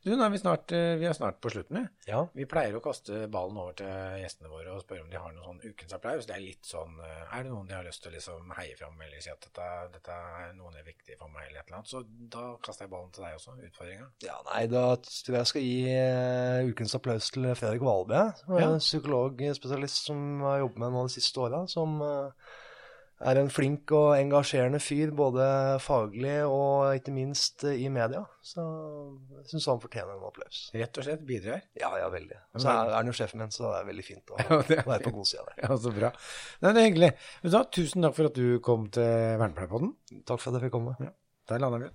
Du, 0.00 0.08
nå 0.16 0.24
er 0.24 0.30
vi 0.32 0.38
snart, 0.40 0.72
eh, 0.72 0.94
vi 0.96 1.04
er 1.04 1.12
snart 1.12 1.42
på 1.44 1.50
slutten. 1.52 1.82
Ja. 2.08 2.22
Vi 2.32 2.46
pleier 2.48 2.72
å 2.78 2.80
kaste 2.80 3.26
ballen 3.28 3.58
over 3.60 3.74
til 3.76 3.90
gjestene 4.22 4.48
våre 4.48 4.72
og 4.72 4.80
spørre 4.80 5.02
om 5.04 5.10
de 5.12 5.18
har 5.20 5.34
noen 5.36 5.44
sånn 5.60 5.74
ukens 5.74 5.92
applaus. 5.92 6.24
Det 6.24 6.36
Er 6.38 6.40
litt 6.40 6.64
sånn, 6.64 6.94
eh, 7.04 7.34
er 7.36 7.42
det 7.44 7.50
noen 7.52 7.68
de 7.68 7.74
har 7.76 7.84
lyst 7.84 8.00
til 8.02 8.10
å 8.10 8.14
liksom 8.14 8.54
heie 8.56 8.78
fram 8.78 8.96
eller 9.04 9.20
si 9.20 9.28
at 9.28 9.44
dette, 9.44 9.66
dette 9.92 10.16
er 10.16 10.54
noen 10.56 10.78
er 10.80 10.86
viktig 10.88 11.18
for 11.20 11.28
meg, 11.28 11.50
eller 11.50 11.60
et 11.60 11.66
eller 11.68 11.76
annet? 11.82 11.92
Så 11.92 12.02
da 12.32 12.56
kaster 12.64 12.86
jeg 12.86 12.92
ballen 12.94 13.12
til 13.12 13.24
deg 13.24 13.36
også, 13.36 13.58
utfordringa. 13.68 14.08
ja, 14.24 14.38
nei, 14.48 14.64
da 14.72 14.86
tror 14.96 15.34
jeg 15.36 15.42
jeg 15.42 15.52
skal 15.52 15.68
gi 15.68 15.76
eh, 15.92 16.70
ukens 16.72 16.94
applaus 16.96 17.30
til 17.30 17.50
Fredrik 17.54 17.84
Valbe, 17.84 18.24
som 18.40 18.56
er 18.56 18.60
Ja. 18.64 18.72
psykologspesialist 18.78 20.06
som 20.06 20.40
har 20.48 20.60
jobbet 20.64 20.78
med 20.78 20.92
noe 20.96 21.06
de 21.12 21.14
siste 21.20 21.36
åra. 21.44 21.66
Som 21.68 22.00
er 23.20 23.38
en 23.40 23.50
flink 23.52 23.92
og 23.92 24.14
engasjerende 24.16 24.80
fyr, 24.82 25.10
både 25.16 25.44
faglig 25.84 26.38
og 26.46 26.96
ikke 26.96 27.12
minst 27.14 27.64
eh, 27.68 27.82
i 27.84 27.88
media. 27.92 28.22
Så 28.44 28.64
jeg 29.36 29.50
syns 29.52 29.68
han 29.68 29.82
fortjener 29.82 30.16
en 30.16 30.24
applaus. 30.28 30.62
Rett 30.76 31.00
og 31.00 31.06
slett 31.06 31.26
bidrar. 31.28 31.60
Ja, 31.78 31.92
ja, 32.00 32.08
veldig. 32.12 32.38
Så 32.56 32.70
er, 32.72 32.94
han 32.96 33.10
jo 33.10 33.16
sjefen 33.16 33.42
min, 33.42 33.52
så 33.54 33.66
det 33.66 33.82
er 33.82 33.90
veldig 33.90 34.06
fint 34.06 34.32
å 34.32 34.40
Ja, 34.46 34.60
det 34.68 34.78
er 34.80 34.88
være 34.88 35.06
på 35.08 35.14
godsida 35.18 35.44
der. 35.50 35.60
Ja, 35.66 35.76
så 35.76 35.92
bra. 35.94 36.12
Nei, 36.64 36.72
det 36.72 36.80
er 36.80 36.88
hyggelig. 36.88 37.12
Men 37.44 37.56
da, 37.56 37.62
tusen 37.76 38.08
takk 38.08 38.16
for 38.16 38.30
at 38.30 38.40
du 38.40 38.46
kom 38.64 38.88
til 38.94 39.12
Vernepleierpodden. 39.42 39.94
Takk 40.24 40.40
for 40.40 40.50
at 40.50 40.60
jeg 40.60 40.68
fikk 40.68 40.76
komme. 40.78 40.96
Ja, 41.04 41.12
Der 41.52 41.62
lander 41.62 41.88
vi. 41.88 41.92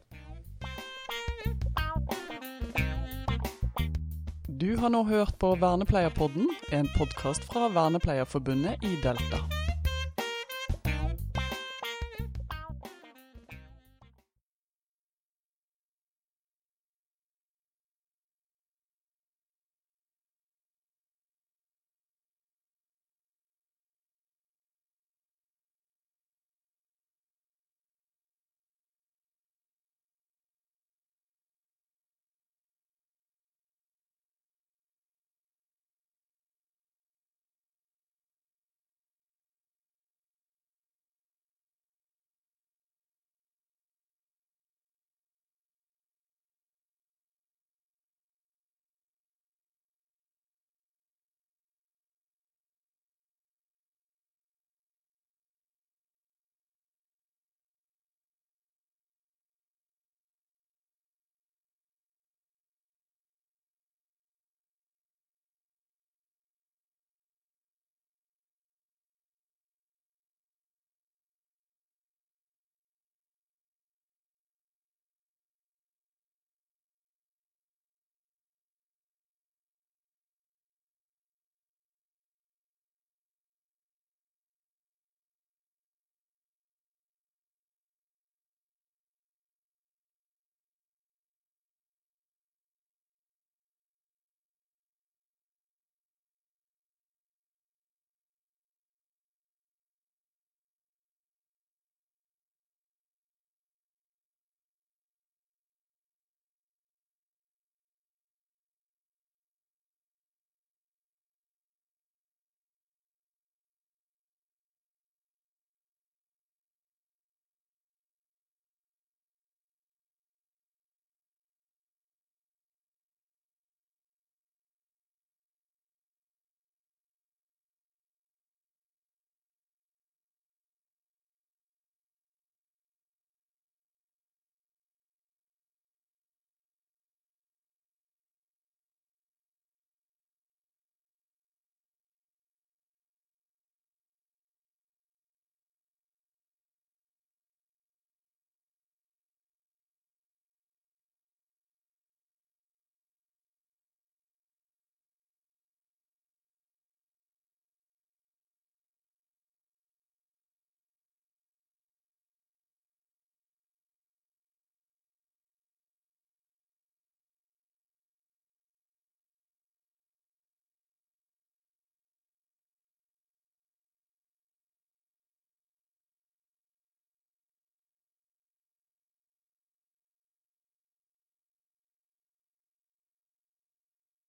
Du 4.56 4.72
har 4.80 4.90
nå 4.90 5.04
hørt 5.10 5.36
på 5.42 5.52
Vernepleierpodden, 5.60 6.48
en 6.74 6.88
podkast 6.96 7.44
fra 7.50 7.68
Vernepleierforbundet 7.76 8.86
i 8.88 8.96
Delta. 9.04 9.44